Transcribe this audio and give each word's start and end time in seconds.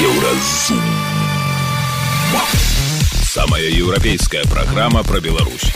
Еўразум. 0.00 0.78
Самая 3.24 3.64
еўрапейская 3.64 4.44
праграма 4.44 5.02
пра 5.02 5.18
Беларусь. 5.18 5.72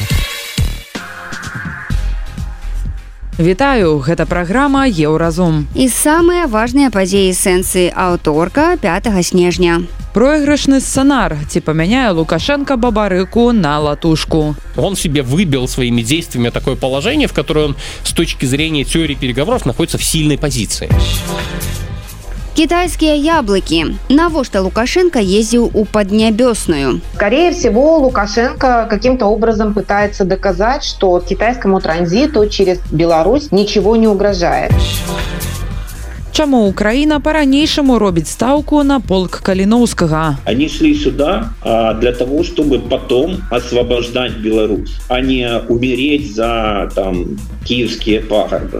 Вітаю, 3.36 3.98
гэта 3.98 4.26
праграма 4.26 4.86
Еўразум. 4.86 5.66
І 5.74 5.88
самыя 5.90 6.46
важныя 6.46 6.94
падзеі 6.94 7.34
сэнсы 7.34 7.90
аўторка 7.90 8.78
5 8.78 9.10
снежня. 9.26 9.82
Проигрышны 10.14 10.78
сценар, 10.78 11.34
типа 11.50 11.72
меняя 11.72 12.12
Лукашенко 12.12 12.76
бабарыку 12.76 13.50
на 13.50 13.80
латушку. 13.80 14.54
Он 14.76 14.94
себе 14.94 15.22
выбил 15.22 15.66
своими 15.66 16.02
действиями 16.02 16.50
такое 16.50 16.76
положение, 16.76 17.26
в 17.26 17.32
которое 17.32 17.64
он 17.64 17.76
с 18.04 18.12
точки 18.12 18.46
зрения 18.46 18.84
теории 18.84 19.16
переговоров 19.16 19.66
находится 19.66 19.98
в 19.98 20.04
сильной 20.04 20.38
позиции. 20.38 20.88
Китайские 22.57 23.17
яблоки. 23.17 23.85
Навошта 24.09 24.63
Лукашенко 24.63 25.19
ездил 25.19 25.69
у 25.73 25.85
Поднебесную? 25.85 27.01
Скорее 27.13 27.51
всего, 27.51 27.97
Лукашенко 27.97 28.87
каким-то 28.89 29.27
образом 29.27 29.75
пытается 29.75 30.25
доказать, 30.25 30.83
что 30.83 31.19
китайскому 31.19 31.79
транзиту 31.79 32.47
через 32.49 32.79
Беларусь 32.91 33.51
ничего 33.51 33.95
не 33.95 34.07
угрожает. 34.07 34.71
Чаму 36.37 36.67
Украина 36.67 37.19
по-ранейшаму 37.19 37.99
робіць 37.99 38.29
стаўку 38.29 38.83
на 38.83 38.99
полк 38.99 39.41
Каліноўскага? 39.41 40.37
Они 40.45 40.69
шли 40.69 40.93
сюда 40.93 41.49
а, 41.61 41.93
для 41.93 42.11
того, 42.11 42.43
чтобы 42.43 42.77
потом 42.79 43.37
освобождать 43.49 44.33
Беларусь, 44.33 44.97
а 45.09 45.21
не 45.21 45.49
умереть 45.67 46.35
за 46.35 46.91
там 46.95 47.25
киевские 47.65 48.19
пагорбы. 48.19 48.79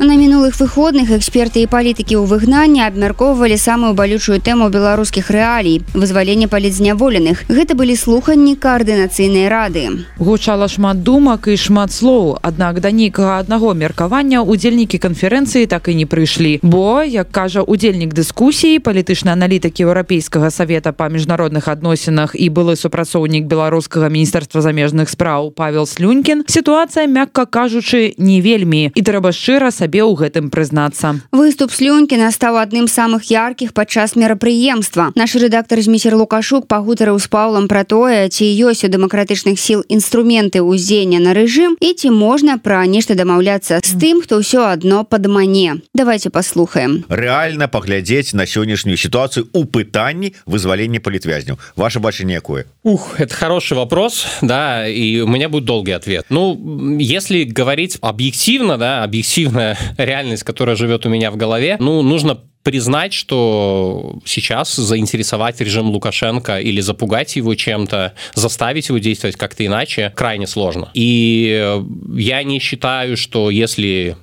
На 0.00 0.16
мінулых 0.16 0.56
выходных 0.56 1.10
эксперты 1.12 1.60
і 1.60 1.68
палітыкі 1.68 2.16
ў 2.16 2.24
выгнанні 2.24 2.80
абмяркоўвалі 2.88 3.60
самую 3.60 3.92
балючую 3.92 4.40
тэму 4.40 4.72
беларускіх 4.72 5.28
рэалій 5.28 5.84
вызвалення 5.92 6.48
палітзняволеных. 6.48 7.44
Гэта 7.52 7.76
былі 7.76 7.92
слуханні 8.00 8.56
каардынацыйнай 8.56 9.52
рады. 9.52 10.08
Гучала 10.16 10.72
шмат 10.72 11.04
думак 11.04 11.52
і 11.52 11.56
шмат 11.60 11.92
слоў, 11.92 12.40
аднак 12.40 12.80
да 12.80 12.88
нейкага 12.88 13.44
аднаго 13.44 13.76
меркавання 13.76 14.40
удзельнікі 14.40 14.96
канферэнцыі 14.96 15.68
так 15.68 15.92
і 15.92 15.94
не 16.00 16.08
прыйшлі. 16.08 16.64
Бо, 16.64 17.04
як 17.04 17.28
кажа 17.28 17.60
удзельнік 17.60 18.16
дыскусіі, 18.16 18.80
палітычны 18.80 19.36
аналітык 19.36 19.84
еўрапейскага 19.84 20.48
савета 20.48 20.96
па 20.96 21.12
міжнародных 21.12 21.68
адносінах 21.68 22.32
і 22.32 22.48
былы 22.48 22.80
супрацоўнік 22.80 23.44
беларускага 23.44 24.08
міністэрства 24.08 24.64
замежных 24.64 25.12
спраў 25.12 25.52
Павел 25.52 25.84
Слюнькін, 25.84 26.48
сітуацыя, 26.48 27.04
мякка 27.04 27.44
кажучы, 27.44 28.16
не 28.16 28.40
вельмі 28.40 28.88
і 28.96 29.02
трэба 29.04 29.36
шчыра 29.36 29.68
сабе 29.68 29.89
сабе 29.90 30.06
ў 30.06 30.14
гэтым 30.14 30.54
прызнацца. 30.54 31.18
Выступ 31.34 31.74
слюнкіна 31.74 32.30
стаў 32.30 32.62
адным 32.62 32.86
з 32.86 32.94
самых 32.94 33.26
яркіх 33.26 33.74
падчас 33.74 34.14
мерапрыемства. 34.14 35.10
Наш 35.18 35.34
рэдактор 35.34 35.82
зміцер 35.82 36.14
лукашук 36.14 36.70
пагутарыў 36.70 37.18
з 37.18 37.26
паўлам 37.26 37.66
пра 37.66 37.82
тое 37.82 38.30
ці 38.30 38.46
ёсць 38.46 38.86
у 38.86 38.88
дэмакратычных 38.92 39.58
сіл 39.58 39.82
інструменты 39.90 40.62
ўздзеяння 40.62 41.18
на 41.18 41.34
рэжым 41.34 41.74
і 41.82 41.90
ці 41.90 42.14
можна 42.14 42.62
пра 42.62 42.86
нешта 42.86 43.18
дамаўляцца 43.18 43.82
з 43.82 43.90
тым 43.98 44.22
хто 44.22 44.38
ўсё 44.38 44.70
адно 44.70 45.02
падмане 45.02 45.82
давайте 45.90 46.30
паслухаем. 46.30 47.02
Рэальна 47.10 47.66
паглядзець 47.66 48.30
на 48.38 48.46
сённяшнюю 48.46 48.94
сітуацыю 48.94 49.50
у 49.50 49.66
пытанні 49.66 50.38
вызвалення 50.46 51.02
палітвязняў. 51.02 51.58
Ваше 51.74 51.98
бачанне 51.98 52.38
якое? 52.38 52.70
Ух 52.86 53.18
это 53.18 53.34
хороший 53.34 53.74
вопрос 53.74 54.26
да 54.42 54.86
и 54.86 55.18
у 55.20 55.26
меня 55.26 55.48
будет 55.48 55.64
долгий 55.64 55.92
ответ. 55.98 56.26
Ну 56.30 56.54
если 57.00 57.42
говорить 57.42 57.98
объективно 58.00 58.78
да 58.78 59.02
объективная 59.02 59.79
реальность, 59.96 60.44
которая 60.44 60.76
живет 60.76 61.06
у 61.06 61.08
меня 61.08 61.30
в 61.30 61.36
голове, 61.36 61.76
ну, 61.78 62.02
нужно 62.02 62.40
признать, 62.62 63.12
что 63.12 64.18
сейчас 64.24 64.74
заинтересовать 64.74 65.60
режим 65.60 65.90
Лукашенко 65.90 66.60
или 66.60 66.80
запугать 66.80 67.36
его 67.36 67.54
чем-то, 67.54 68.14
заставить 68.34 68.88
его 68.88 68.98
действовать 68.98 69.36
как-то 69.36 69.64
иначе, 69.64 70.12
крайне 70.14 70.46
сложно. 70.46 70.90
И 70.94 71.80
я 72.14 72.42
не 72.42 72.58
считаю, 72.58 73.16
что 73.16 73.50
если 73.50 74.16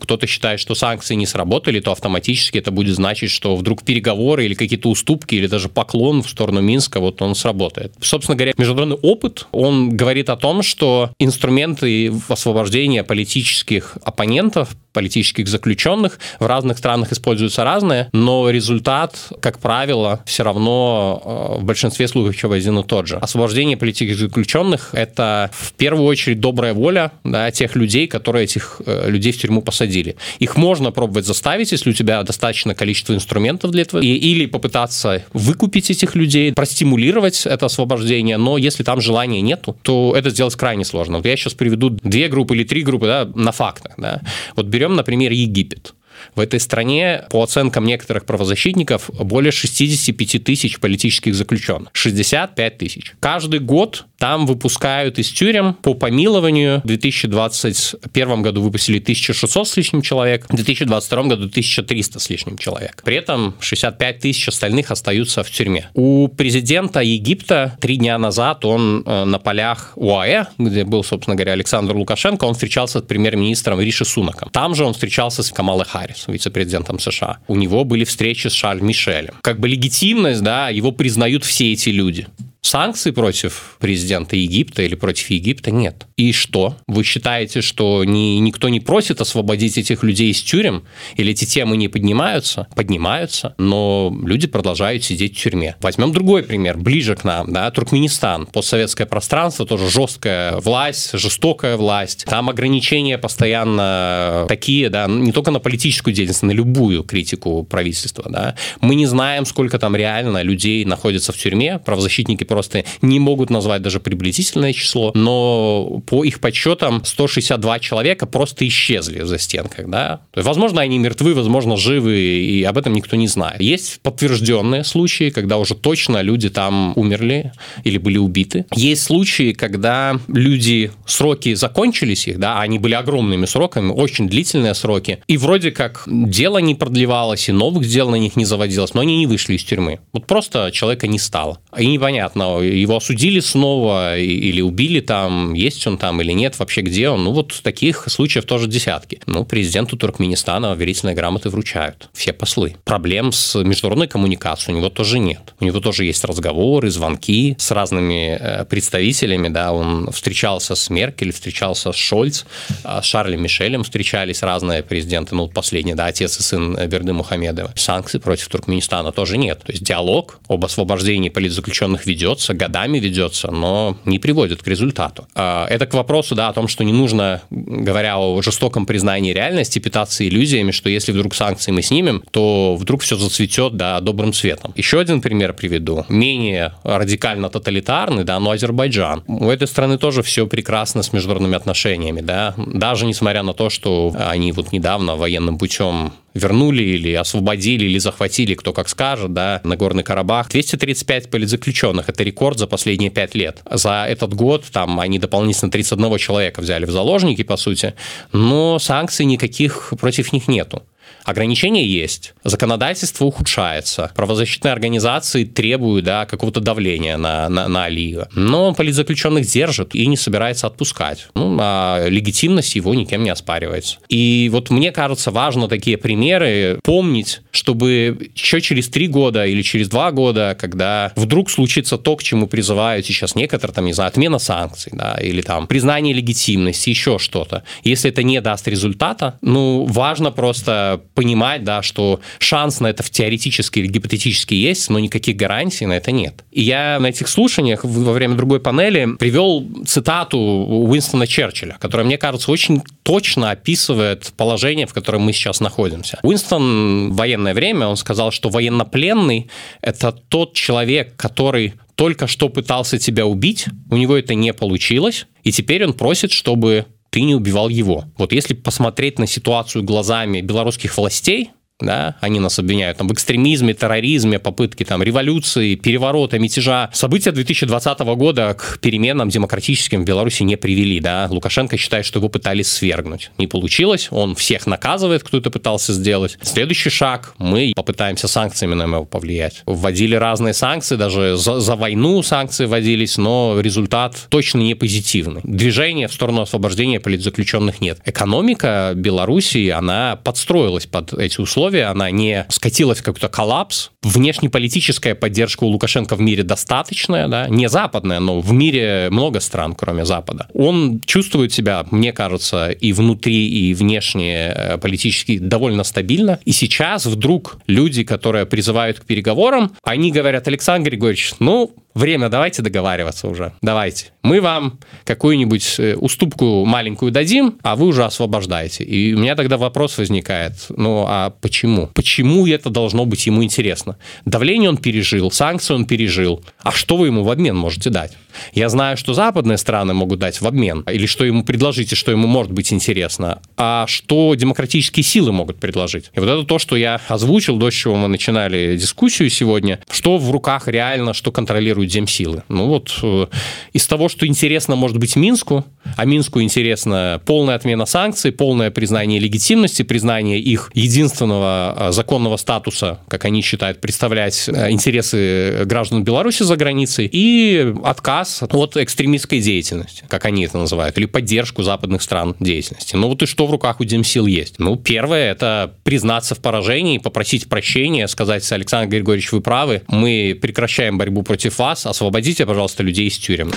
кто-то 0.00 0.26
считает, 0.26 0.60
что 0.60 0.74
санкции 0.74 1.14
не 1.14 1.26
сработали, 1.26 1.80
то 1.80 1.92
автоматически 1.92 2.58
это 2.58 2.70
будет 2.70 2.94
значить, 2.94 3.30
что 3.30 3.56
вдруг 3.56 3.82
переговоры 3.82 4.44
или 4.44 4.54
какие-то 4.54 4.88
уступки, 4.88 5.34
или 5.34 5.46
даже 5.46 5.68
поклон 5.68 6.22
в 6.22 6.30
сторону 6.30 6.60
Минска, 6.60 7.00
вот 7.00 7.20
он 7.20 7.34
сработает. 7.34 7.92
Собственно 8.00 8.36
говоря, 8.36 8.54
международный 8.56 8.96
опыт, 8.96 9.46
он 9.52 9.90
говорит 9.90 10.30
о 10.30 10.36
том, 10.36 10.62
что 10.62 11.10
инструменты 11.18 12.12
освобождения 12.28 13.04
политических 13.04 13.98
оппонентов, 14.02 14.76
политических 14.92 15.48
заключенных 15.48 16.18
в 16.38 16.46
разных 16.46 16.78
странах 16.78 17.12
используются 17.12 17.64
разные, 17.74 18.08
но 18.12 18.50
результат, 18.50 19.16
как 19.40 19.58
правило, 19.58 20.22
все 20.26 20.44
равно 20.44 21.56
э, 21.58 21.60
в 21.60 21.64
большинстве 21.64 22.08
случаев 22.08 22.52
один 22.52 22.78
и 22.78 22.84
тот 22.84 23.06
же. 23.06 23.16
Освобождение 23.16 23.76
политических 23.76 24.18
заключенных– 24.18 24.90
это 24.92 25.50
в 25.52 25.72
первую 25.72 26.06
очередь 26.06 26.40
добрая 26.40 26.72
воля 26.74 27.10
да, 27.24 27.50
тех 27.50 27.76
людей, 27.76 28.06
которые 28.06 28.44
этих 28.44 28.80
э, 28.86 29.10
людей 29.10 29.32
в 29.32 29.38
тюрьму 29.38 29.62
посадили. 29.62 30.16
Их 30.38 30.56
можно 30.56 30.92
пробовать 30.92 31.26
заставить, 31.26 31.72
если 31.72 31.90
у 31.90 31.92
тебя 31.92 32.22
достаточно 32.22 32.74
количество 32.74 33.14
инструментов 33.14 33.70
для 33.72 33.82
этого, 33.82 34.00
и, 34.00 34.06
или 34.06 34.46
попытаться 34.46 35.22
выкупить 35.32 35.90
этих 35.90 36.14
людей, 36.14 36.52
простимулировать 36.52 37.46
это 37.46 37.66
освобождение, 37.66 38.36
но 38.36 38.58
если 38.58 38.84
там 38.84 39.00
желания 39.00 39.40
нету, 39.40 39.76
то 39.82 40.14
это 40.16 40.30
сделать 40.30 40.54
крайне 40.54 40.84
сложно. 40.84 41.16
Вот 41.16 41.26
я 41.26 41.36
сейчас 41.36 41.54
приведу 41.54 41.90
две 41.90 42.28
группы 42.28 42.54
или 42.54 42.64
три 42.64 42.82
группы 42.82 43.06
да, 43.06 43.28
на 43.34 43.52
фактах. 43.52 43.92
Да. 43.96 44.20
Вот 44.56 44.66
берем 44.66 44.84
берем, 44.84 44.96
например, 44.96 45.32
Египет. 45.32 45.94
В 46.34 46.40
этой 46.40 46.60
стране, 46.60 47.24
по 47.30 47.42
оценкам 47.42 47.84
некоторых 47.84 48.24
правозащитников, 48.24 49.10
более 49.18 49.52
65 49.52 50.44
тысяч 50.44 50.80
политических 50.80 51.34
заключенных. 51.34 51.90
65 51.92 52.78
тысяч. 52.78 53.12
Каждый 53.20 53.60
год 53.60 54.06
там 54.18 54.46
выпускают 54.46 55.18
из 55.18 55.28
тюрем 55.28 55.74
по 55.74 55.92
помилованию. 55.92 56.80
В 56.82 56.86
2021 56.86 58.42
году 58.42 58.62
выпустили 58.62 58.98
1600 58.98 59.68
с 59.68 59.76
лишним 59.76 60.02
человек, 60.02 60.46
в 60.48 60.54
2022 60.54 61.22
году 61.24 61.44
1300 61.44 62.18
с 62.18 62.30
лишним 62.30 62.56
человек. 62.56 63.02
При 63.04 63.16
этом 63.16 63.54
65 63.60 64.20
тысяч 64.20 64.48
остальных 64.48 64.90
остаются 64.90 65.42
в 65.42 65.50
тюрьме. 65.50 65.90
У 65.92 66.28
президента 66.28 67.00
Египта 67.00 67.76
три 67.80 67.96
дня 67.96 68.16
назад 68.16 68.64
он 68.64 69.02
э, 69.04 69.24
на 69.24 69.38
полях 69.38 69.92
УАЭ, 69.96 70.46
где 70.58 70.84
был, 70.84 71.04
собственно 71.04 71.36
говоря, 71.36 71.52
Александр 71.52 71.94
Лукашенко, 71.94 72.44
он 72.44 72.54
встречался 72.54 73.00
с 73.00 73.02
премьер-министром 73.02 73.80
Риши 73.80 74.04
Сунаком. 74.04 74.48
Там 74.50 74.74
же 74.74 74.84
он 74.84 74.94
встречался 74.94 75.42
с 75.42 75.52
Камалой 75.52 75.84
Харрис, 75.84 76.13
вице-президентом 76.28 76.98
США. 76.98 77.38
У 77.48 77.56
него 77.56 77.84
были 77.84 78.04
встречи 78.04 78.48
с 78.48 78.52
Шарль 78.52 78.80
Мишелем. 78.80 79.34
Как 79.42 79.60
бы 79.60 79.68
легитимность, 79.68 80.42
да, 80.42 80.68
его 80.68 80.92
признают 80.92 81.44
все 81.44 81.72
эти 81.72 81.90
люди 81.90 82.26
санкций 82.66 83.12
против 83.12 83.76
президента 83.78 84.36
Египта 84.36 84.82
или 84.82 84.94
против 84.94 85.30
Египта 85.30 85.70
нет. 85.70 86.06
И 86.16 86.32
что? 86.32 86.76
Вы 86.86 87.04
считаете, 87.04 87.60
что 87.60 88.04
ни, 88.04 88.38
никто 88.38 88.68
не 88.68 88.80
просит 88.80 89.20
освободить 89.20 89.78
этих 89.78 90.02
людей 90.02 90.30
из 90.30 90.42
тюрем? 90.42 90.84
Или 91.16 91.32
эти 91.32 91.44
темы 91.44 91.76
не 91.76 91.88
поднимаются? 91.88 92.66
Поднимаются, 92.74 93.54
но 93.58 94.16
люди 94.24 94.46
продолжают 94.46 95.04
сидеть 95.04 95.36
в 95.36 95.42
тюрьме. 95.42 95.76
Возьмем 95.80 96.12
другой 96.12 96.42
пример, 96.42 96.78
ближе 96.78 97.14
к 97.16 97.24
нам, 97.24 97.52
да, 97.52 97.70
Туркменистан. 97.70 98.46
Постсоветское 98.46 99.06
пространство, 99.06 99.66
тоже 99.66 99.90
жесткая 99.90 100.56
власть, 100.56 101.10
жестокая 101.18 101.76
власть. 101.76 102.24
Там 102.24 102.48
ограничения 102.48 103.18
постоянно 103.18 104.46
такие, 104.48 104.88
да, 104.88 105.06
не 105.06 105.32
только 105.32 105.50
на 105.50 105.60
политическую 105.60 106.14
деятельность, 106.14 106.42
на 106.42 106.52
любую 106.52 107.04
критику 107.04 107.62
правительства, 107.64 108.24
да. 108.28 108.56
Мы 108.80 108.94
не 108.94 109.06
знаем, 109.06 109.44
сколько 109.44 109.78
там 109.78 109.94
реально 109.94 110.42
людей 110.42 110.84
находится 110.84 111.32
в 111.32 111.36
тюрьме, 111.36 111.78
правозащитники 111.78 112.44
просто 112.54 112.84
не 113.02 113.18
могут 113.18 113.50
назвать 113.50 113.82
даже 113.82 113.98
приблизительное 113.98 114.72
число, 114.72 115.10
но 115.16 116.00
по 116.06 116.22
их 116.22 116.38
подсчетам 116.38 117.04
162 117.04 117.80
человека 117.80 118.26
просто 118.26 118.64
исчезли 118.68 119.24
за 119.24 119.38
стенках, 119.38 119.90
да. 119.90 120.20
Возможно, 120.36 120.80
они 120.80 120.98
мертвы, 120.98 121.34
возможно, 121.34 121.76
живы, 121.76 122.16
и 122.16 122.62
об 122.62 122.78
этом 122.78 122.92
никто 122.92 123.16
не 123.16 123.26
знает. 123.26 123.60
Есть 123.60 124.00
подтвержденные 124.02 124.84
случаи, 124.84 125.30
когда 125.30 125.58
уже 125.58 125.74
точно 125.74 126.22
люди 126.22 126.48
там 126.48 126.92
умерли 126.94 127.50
или 127.82 127.98
были 127.98 128.18
убиты. 128.18 128.66
Есть 128.76 129.02
случаи, 129.02 129.52
когда 129.52 130.16
люди, 130.28 130.92
сроки 131.06 131.54
закончились 131.54 132.28
их, 132.28 132.38
да, 132.38 132.60
они 132.60 132.78
были 132.78 132.94
огромными 132.94 133.46
сроками, 133.46 133.90
очень 133.90 134.28
длительные 134.28 134.74
сроки, 134.74 135.18
и 135.26 135.36
вроде 135.36 135.72
как 135.72 136.04
дело 136.06 136.58
не 136.58 136.76
продлевалось, 136.76 137.48
и 137.48 137.52
новых 137.52 137.88
дел 137.88 138.10
на 138.10 138.16
них 138.16 138.36
не 138.36 138.44
заводилось, 138.44 138.94
но 138.94 139.00
они 139.00 139.16
не 139.16 139.26
вышли 139.26 139.54
из 139.54 139.64
тюрьмы. 139.64 139.98
Вот 140.12 140.28
просто 140.28 140.70
человека 140.70 141.08
не 141.08 141.18
стало. 141.18 141.58
И 141.76 141.86
непонятно, 141.88 142.43
знаю, 142.44 142.78
его 142.78 142.96
осудили 142.96 143.40
снова 143.40 144.18
или 144.18 144.60
убили 144.60 145.00
там, 145.00 145.54
есть 145.54 145.86
он 145.86 145.98
там 145.98 146.20
или 146.20 146.32
нет, 146.32 146.58
вообще 146.58 146.82
где 146.82 147.08
он. 147.08 147.24
Ну, 147.24 147.32
вот 147.32 147.60
таких 147.62 148.04
случаев 148.08 148.44
тоже 148.44 148.66
десятки. 148.68 149.20
Ну, 149.26 149.44
президенту 149.44 149.96
Туркменистана 149.96 150.74
верительные 150.74 151.14
грамоты 151.14 151.48
вручают. 151.48 152.08
Все 152.12 152.32
послы. 152.32 152.76
Проблем 152.84 153.32
с 153.32 153.62
международной 153.62 154.08
коммуникацией 154.08 154.74
у 154.74 154.78
него 154.78 154.90
тоже 154.90 155.18
нет. 155.18 155.54
У 155.60 155.64
него 155.64 155.80
тоже 155.80 156.04
есть 156.04 156.24
разговоры, 156.24 156.90
звонки 156.90 157.56
с 157.58 157.70
разными 157.70 158.38
э, 158.40 158.64
представителями, 158.64 159.48
да, 159.48 159.72
он 159.72 160.10
встречался 160.12 160.74
с 160.74 160.90
Меркель, 160.90 161.32
встречался 161.32 161.92
с 161.92 161.96
Шольц, 161.96 162.44
а 162.82 163.02
с 163.02 163.04
Шарлем 163.04 163.42
Мишелем 163.42 163.84
встречались 163.84 164.42
разные 164.42 164.82
президенты, 164.82 165.34
ну, 165.34 165.48
последний, 165.48 165.94
да, 165.94 166.06
отец 166.06 166.38
и 166.38 166.42
сын 166.42 166.76
Берды 166.88 167.12
Мухаммедова. 167.12 167.72
Санкций 167.76 168.20
против 168.20 168.48
Туркменистана 168.48 169.12
тоже 169.12 169.38
нет. 169.38 169.62
То 169.64 169.72
есть 169.72 169.84
диалог 169.84 170.40
об 170.48 170.64
освобождении 170.64 171.28
политзаключенных 171.28 172.06
ведется, 172.34 172.54
годами 172.54 172.98
ведется, 172.98 173.50
но 173.50 173.96
не 174.04 174.18
приводит 174.18 174.62
к 174.62 174.68
результату. 174.68 175.26
А, 175.34 175.66
это 175.68 175.86
к 175.86 175.94
вопросу, 175.94 176.34
да, 176.34 176.48
о 176.48 176.52
том, 176.52 176.68
что 176.68 176.84
не 176.84 176.92
нужно, 176.92 177.40
говоря 177.50 178.18
о 178.18 178.42
жестоком 178.42 178.86
признании 178.86 179.32
реальности, 179.32 179.78
питаться 179.78 180.26
иллюзиями, 180.26 180.72
что 180.72 180.90
если 180.90 181.12
вдруг 181.12 181.34
санкции 181.34 181.72
мы 181.72 181.82
снимем, 181.82 182.22
то 182.30 182.76
вдруг 182.76 183.02
все 183.02 183.16
зацветет, 183.16 183.76
да, 183.76 184.00
добрым 184.00 184.32
цветом. 184.32 184.72
Еще 184.76 185.00
один 185.00 185.20
пример 185.20 185.54
приведу. 185.54 186.04
Менее 186.08 186.72
радикально 186.84 187.48
тоталитарный, 187.48 188.24
да, 188.24 188.40
но 188.40 188.50
Азербайджан. 188.50 189.22
У 189.26 189.48
этой 189.48 189.66
страны 189.66 189.98
тоже 189.98 190.22
все 190.22 190.46
прекрасно 190.46 191.02
с 191.02 191.12
международными 191.12 191.56
отношениями, 191.56 192.20
да, 192.20 192.54
даже 192.56 193.06
несмотря 193.06 193.42
на 193.42 193.52
то, 193.52 193.70
что 193.70 194.12
они 194.18 194.52
вот 194.52 194.72
недавно 194.72 195.16
военным 195.16 195.58
путем 195.58 196.12
вернули 196.34 196.82
или 196.82 197.12
освободили, 197.14 197.84
или 197.84 197.98
захватили, 197.98 198.54
кто 198.54 198.72
как 198.72 198.88
скажет, 198.88 199.32
да, 199.32 199.60
на 199.64 199.76
Горный 199.76 200.02
Карабах. 200.02 200.48
235 200.48 201.30
политзаключенных– 201.30 202.08
это 202.08 202.22
рекорд 202.22 202.58
за 202.58 202.66
последние 202.66 203.10
пять 203.10 203.34
лет. 203.34 203.62
За 203.70 204.04
этот 204.08 204.34
год 204.34 204.64
там 204.70 205.00
они 205.00 205.18
дополнительно 205.18 205.70
31 205.70 206.18
человека 206.18 206.60
взяли 206.60 206.84
в 206.84 206.90
заложники, 206.90 207.42
по 207.42 207.56
сути, 207.56 207.94
но 208.32 208.78
санкций 208.78 209.26
никаких 209.26 209.92
против 209.98 210.32
них 210.32 210.48
нету. 210.48 210.82
Ограничения 211.24 211.86
есть, 211.86 212.34
законодательство 212.44 213.24
ухудшается, 213.24 214.12
правозащитные 214.14 214.72
организации 214.72 215.44
требуют 215.44 216.04
да, 216.04 216.26
какого-то 216.26 216.60
давления 216.60 217.16
на, 217.16 217.48
на, 217.48 217.68
на 217.68 217.84
Алиева. 217.84 218.28
Но 218.34 218.68
он 218.68 218.74
политзаключенных 218.74 219.46
держит 219.46 219.94
и 219.94 220.06
не 220.06 220.16
собирается 220.16 220.66
отпускать. 220.66 221.28
Ну, 221.34 221.56
а 221.60 222.06
легитимность 222.08 222.74
его 222.74 222.94
никем 222.94 223.22
не 223.22 223.30
оспаривается. 223.30 223.98
И 224.08 224.48
вот 224.52 224.70
мне 224.70 224.92
кажется, 224.92 225.30
важно 225.30 225.68
такие 225.68 225.96
примеры 225.96 226.78
помнить, 226.82 227.40
чтобы 227.50 228.30
еще 228.34 228.60
через 228.60 228.88
три 228.88 229.08
года 229.08 229.46
или 229.46 229.62
через 229.62 229.88
два 229.88 230.12
года, 230.12 230.56
когда 230.58 231.12
вдруг 231.16 231.50
случится 231.50 231.96
то, 231.96 232.16
к 232.16 232.22
чему 232.22 232.46
призывают 232.46 233.06
сейчас 233.06 233.34
некоторые, 233.34 233.74
там, 233.74 233.86
не 233.86 233.92
знаю, 233.92 234.08
отмена 234.08 234.38
санкций, 234.38 234.92
да, 234.94 235.18
или 235.20 235.40
там 235.40 235.66
признание 235.66 236.14
легитимности, 236.14 236.90
еще 236.90 237.18
что-то. 237.18 237.64
Если 237.82 238.10
это 238.10 238.22
не 238.22 238.40
даст 238.40 238.68
результата, 238.68 239.38
ну, 239.40 239.84
важно 239.86 240.30
просто 240.30 241.00
понимать, 241.14 241.64
да, 241.64 241.82
что 241.82 242.20
шанс 242.38 242.80
на 242.80 242.88
это 242.88 243.02
в 243.02 243.10
теоретически 243.10 243.78
или 243.78 243.86
гипотетически 243.86 244.54
есть, 244.54 244.90
но 244.90 244.98
никаких 244.98 245.36
гарантий 245.36 245.86
на 245.86 245.94
это 245.94 246.10
нет. 246.10 246.44
И 246.50 246.62
я 246.62 246.98
на 247.00 247.06
этих 247.06 247.28
слушаниях 247.28 247.84
во 247.84 248.12
время 248.12 248.34
другой 248.36 248.60
панели 248.60 249.16
привел 249.18 249.66
цитату 249.86 250.38
Уинстона 250.38 251.26
Черчилля, 251.26 251.76
которая, 251.80 252.06
мне 252.06 252.18
кажется, 252.18 252.50
очень 252.50 252.82
точно 253.02 253.50
описывает 253.50 254.32
положение, 254.36 254.86
в 254.86 254.92
котором 254.92 255.22
мы 255.22 255.32
сейчас 255.32 255.60
находимся. 255.60 256.18
Уинстон 256.22 257.12
в 257.12 257.16
военное 257.16 257.54
время, 257.54 257.86
он 257.86 257.96
сказал, 257.96 258.30
что 258.30 258.48
военнопленный– 258.48 259.48
это 259.80 260.12
тот 260.12 260.54
человек, 260.54 261.16
который 261.16 261.74
только 261.94 262.26
что 262.26 262.48
пытался 262.48 262.98
тебя 262.98 263.26
убить, 263.26 263.66
у 263.90 263.96
него 263.96 264.16
это 264.16 264.34
не 264.34 264.52
получилось, 264.52 265.26
и 265.44 265.52
теперь 265.52 265.84
он 265.86 265.92
просит, 265.92 266.32
чтобы 266.32 266.86
ты 267.14 267.20
не 267.20 267.36
убивал 267.36 267.68
его. 267.68 268.06
Вот 268.18 268.32
если 268.32 268.54
посмотреть 268.54 269.20
на 269.20 269.28
ситуацию 269.28 269.84
глазами 269.84 270.40
белорусских 270.40 270.96
властей, 270.96 271.52
да, 271.80 272.16
они 272.20 272.38
нас 272.38 272.58
обвиняют 272.58 272.98
там, 272.98 273.08
в 273.08 273.12
экстремизме, 273.12 273.74
терроризме, 273.74 274.38
попытке 274.38 274.84
там, 274.84 275.02
революции, 275.02 275.74
переворота, 275.74 276.38
мятежа. 276.38 276.88
События 276.92 277.32
2020 277.32 277.98
года 278.16 278.54
к 278.54 278.78
переменам 278.80 279.28
демократическим 279.28 280.02
в 280.02 280.04
Беларуси 280.04 280.44
не 280.44 280.56
привели. 280.56 281.00
Да? 281.00 281.26
Лукашенко 281.30 281.76
считает, 281.76 282.06
что 282.06 282.20
его 282.20 282.28
пытались 282.28 282.68
свергнуть. 282.68 283.32
Не 283.38 283.48
получилось, 283.48 284.08
он 284.12 284.36
всех 284.36 284.68
наказывает, 284.68 285.24
кто 285.24 285.38
это 285.38 285.50
пытался 285.50 285.92
сделать. 285.92 286.38
Следующий 286.42 286.90
шаг, 286.90 287.34
мы 287.38 287.72
попытаемся 287.74 288.28
санкциями 288.28 288.74
на 288.74 288.86
него 288.86 289.04
повлиять. 289.04 289.62
Вводили 289.66 290.14
разные 290.14 290.54
санкции, 290.54 290.94
даже 290.94 291.36
за, 291.36 291.58
за 291.58 291.74
войну 291.74 292.22
санкции 292.22 292.66
вводились, 292.66 293.18
но 293.18 293.58
результат 293.60 294.26
точно 294.28 294.58
не 294.58 294.74
позитивный. 294.74 295.40
Движения 295.42 296.06
в 296.06 296.14
сторону 296.14 296.42
освобождения 296.42 297.00
политзаключенных 297.00 297.80
нет. 297.80 297.98
Экономика 298.04 298.92
Беларуси, 298.94 299.70
она 299.70 300.16
подстроилась 300.22 300.86
под 300.86 301.12
эти 301.14 301.40
условия, 301.40 301.63
условия, 301.64 301.86
она 301.86 302.10
не 302.10 302.44
скатилась 302.50 302.98
в 302.98 303.02
какой-то 303.02 303.28
коллапс. 303.28 303.90
Внешнеполитическая 304.02 305.14
поддержка 305.14 305.64
у 305.64 305.68
Лукашенко 305.68 306.14
в 306.14 306.20
мире 306.20 306.42
достаточная, 306.42 307.26
да, 307.26 307.48
не 307.48 307.68
западная, 307.70 308.20
но 308.20 308.40
в 308.40 308.52
мире 308.52 309.08
много 309.10 309.40
стран, 309.40 309.74
кроме 309.74 310.04
Запада. 310.04 310.46
Он 310.52 311.00
чувствует 311.06 311.52
себя, 311.52 311.86
мне 311.90 312.12
кажется, 312.12 312.68
и 312.68 312.92
внутри, 312.92 313.48
и 313.48 313.72
внешне 313.72 314.52
э, 314.54 314.78
политически 314.78 315.38
довольно 315.38 315.84
стабильно. 315.84 316.38
И 316.44 316.52
сейчас 316.52 317.06
вдруг 317.06 317.56
люди, 317.66 318.04
которые 318.04 318.44
призывают 318.44 319.00
к 319.00 319.04
переговорам, 319.04 319.72
они 319.82 320.12
говорят, 320.12 320.46
Александр 320.48 320.90
Григорьевич, 320.90 321.32
ну, 321.38 321.74
время, 321.94 322.28
давайте 322.28 322.62
договариваться 322.62 323.28
уже, 323.28 323.52
давайте. 323.62 324.06
Мы 324.22 324.40
вам 324.40 324.78
какую-нибудь 325.04 325.76
э, 325.78 325.94
уступку 325.96 326.64
маленькую 326.64 327.12
дадим, 327.12 327.58
а 327.62 327.76
вы 327.76 327.86
уже 327.86 328.04
освобождаете. 328.04 328.84
И 328.84 329.14
у 329.14 329.18
меня 329.18 329.36
тогда 329.36 329.56
вопрос 329.56 329.98
возникает, 329.98 330.54
ну 330.68 331.04
а 331.06 331.30
почему? 331.30 331.88
Почему 331.94 332.46
это 332.46 332.70
должно 332.70 333.04
быть 333.04 333.26
ему 333.26 333.42
интересно? 333.42 333.96
Давление 334.24 334.70
он 334.70 334.76
пережил, 334.76 335.30
санкции 335.30 335.74
он 335.74 335.86
пережил, 335.86 336.44
а 336.62 336.72
что 336.72 336.96
вы 336.96 337.06
ему 337.06 337.22
в 337.22 337.30
обмен 337.30 337.56
можете 337.56 337.90
дать? 337.90 338.12
Я 338.52 338.68
знаю, 338.68 338.96
что 338.96 339.14
западные 339.14 339.58
страны 339.58 339.94
могут 339.94 340.18
дать 340.18 340.40
в 340.40 340.46
обмен, 340.46 340.84
или 340.90 341.06
что 341.06 341.24
ему 341.24 341.44
предложить, 341.44 341.92
и 341.92 341.96
что 341.96 342.10
ему 342.10 342.26
может 342.26 342.52
быть 342.52 342.72
интересно, 342.72 343.40
а 343.56 343.86
что 343.86 344.34
демократические 344.34 345.04
силы 345.04 345.32
могут 345.32 345.58
предложить. 345.58 346.10
И 346.14 346.20
вот 346.20 346.28
это 346.28 346.44
то, 346.44 346.58
что 346.58 346.76
я 346.76 347.00
озвучил, 347.08 347.56
до 347.56 347.70
чего 347.70 347.96
мы 347.96 348.08
начинали 348.08 348.76
дискуссию 348.76 349.30
сегодня, 349.30 349.80
что 349.90 350.18
в 350.18 350.30
руках 350.30 350.68
реально, 350.68 351.14
что 351.14 351.32
контролируют 351.32 351.92
земсилы. 351.92 352.42
Ну 352.48 352.66
вот 352.66 352.98
э, 353.02 353.26
из 353.72 353.86
того, 353.86 354.08
что 354.08 354.26
интересно 354.26 354.76
может 354.76 354.98
быть 354.98 355.16
Минску, 355.16 355.64
а 355.96 356.04
Минску 356.04 356.40
интересно 356.40 357.20
полная 357.24 357.54
отмена 357.54 357.86
санкций, 357.86 358.32
полное 358.32 358.70
признание 358.70 359.20
легитимности, 359.20 359.82
признание 359.82 360.40
их 360.40 360.70
единственного 360.74 361.74
э, 361.76 361.92
законного 361.92 362.36
статуса, 362.36 363.00
как 363.08 363.24
они 363.24 363.42
считают, 363.42 363.80
представлять 363.80 364.48
э, 364.48 364.70
интересы 364.70 365.62
граждан 365.64 366.04
Беларуси 366.04 366.42
за 366.42 366.56
границей, 366.56 367.08
и 367.12 367.74
отказ 367.84 368.23
отказ 368.24 368.42
от 368.50 368.76
экстремистской 368.76 369.40
деятельности, 369.40 370.04
как 370.08 370.24
они 370.24 370.44
это 370.44 370.58
называют, 370.58 370.98
или 370.98 371.06
поддержку 371.06 371.62
западных 371.62 372.02
стран 372.02 372.34
деятельности. 372.40 372.96
Ну 372.96 373.08
вот 373.08 373.22
и 373.22 373.26
что 373.26 373.46
в 373.46 373.50
руках 373.50 373.80
у 373.80 373.84
Демсил 373.84 374.26
есть? 374.26 374.58
Ну, 374.58 374.76
первое– 374.76 375.30
это 375.32 375.74
признаться 375.84 376.34
в 376.34 376.40
поражении, 376.40 376.98
попросить 376.98 377.48
прощения, 377.48 378.08
сказать, 378.08 378.50
Александр 378.50 378.90
Григорьевич, 378.90 379.32
вы 379.32 379.40
правы, 379.40 379.82
мы 379.88 380.38
прекращаем 380.40 380.98
борьбу 380.98 381.22
против 381.22 381.58
вас, 381.58 381.86
освободите, 381.86 382.46
пожалуйста, 382.46 382.82
людей 382.82 383.08
из 383.08 383.18
тюрем. 383.18 383.52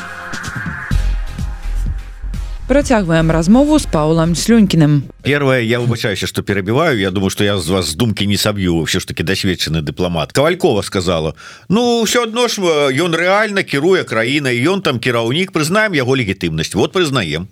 Працягваем 2.67 3.31
размову 3.31 3.79
с 3.79 3.85
Паулом 3.85 4.35
Слюнькиным. 4.35 5.05
Первое, 5.27 5.59
я 5.59 5.81
выбачаюсь, 5.81 6.19
что 6.19 6.41
перебиваю. 6.41 6.97
Я 6.97 7.11
думаю, 7.11 7.29
что 7.29 7.43
я 7.43 7.57
с 7.57 7.67
вас 7.67 7.89
с 7.89 7.95
думки 7.95 8.23
не 8.23 8.37
собью. 8.37 8.85
Все 8.85 9.01
ж 9.01 9.05
таки 9.07 9.23
досведченный 9.23 9.81
дипломат. 9.81 10.31
Ковалькова 10.31 10.81
сказала, 10.83 11.35
ну, 11.67 12.01
все 12.05 12.23
одно 12.23 12.47
ж 12.47 12.59
ён 12.59 13.13
реально 13.13 13.63
кируя 13.63 14.05
краина, 14.05 14.47
и 14.47 14.65
он 14.65 14.81
там 14.81 15.01
кирауник, 15.01 15.51
признаем 15.51 15.91
его 15.91 16.15
легитимность. 16.15 16.75
Вот 16.75 16.93
признаем. 16.93 17.49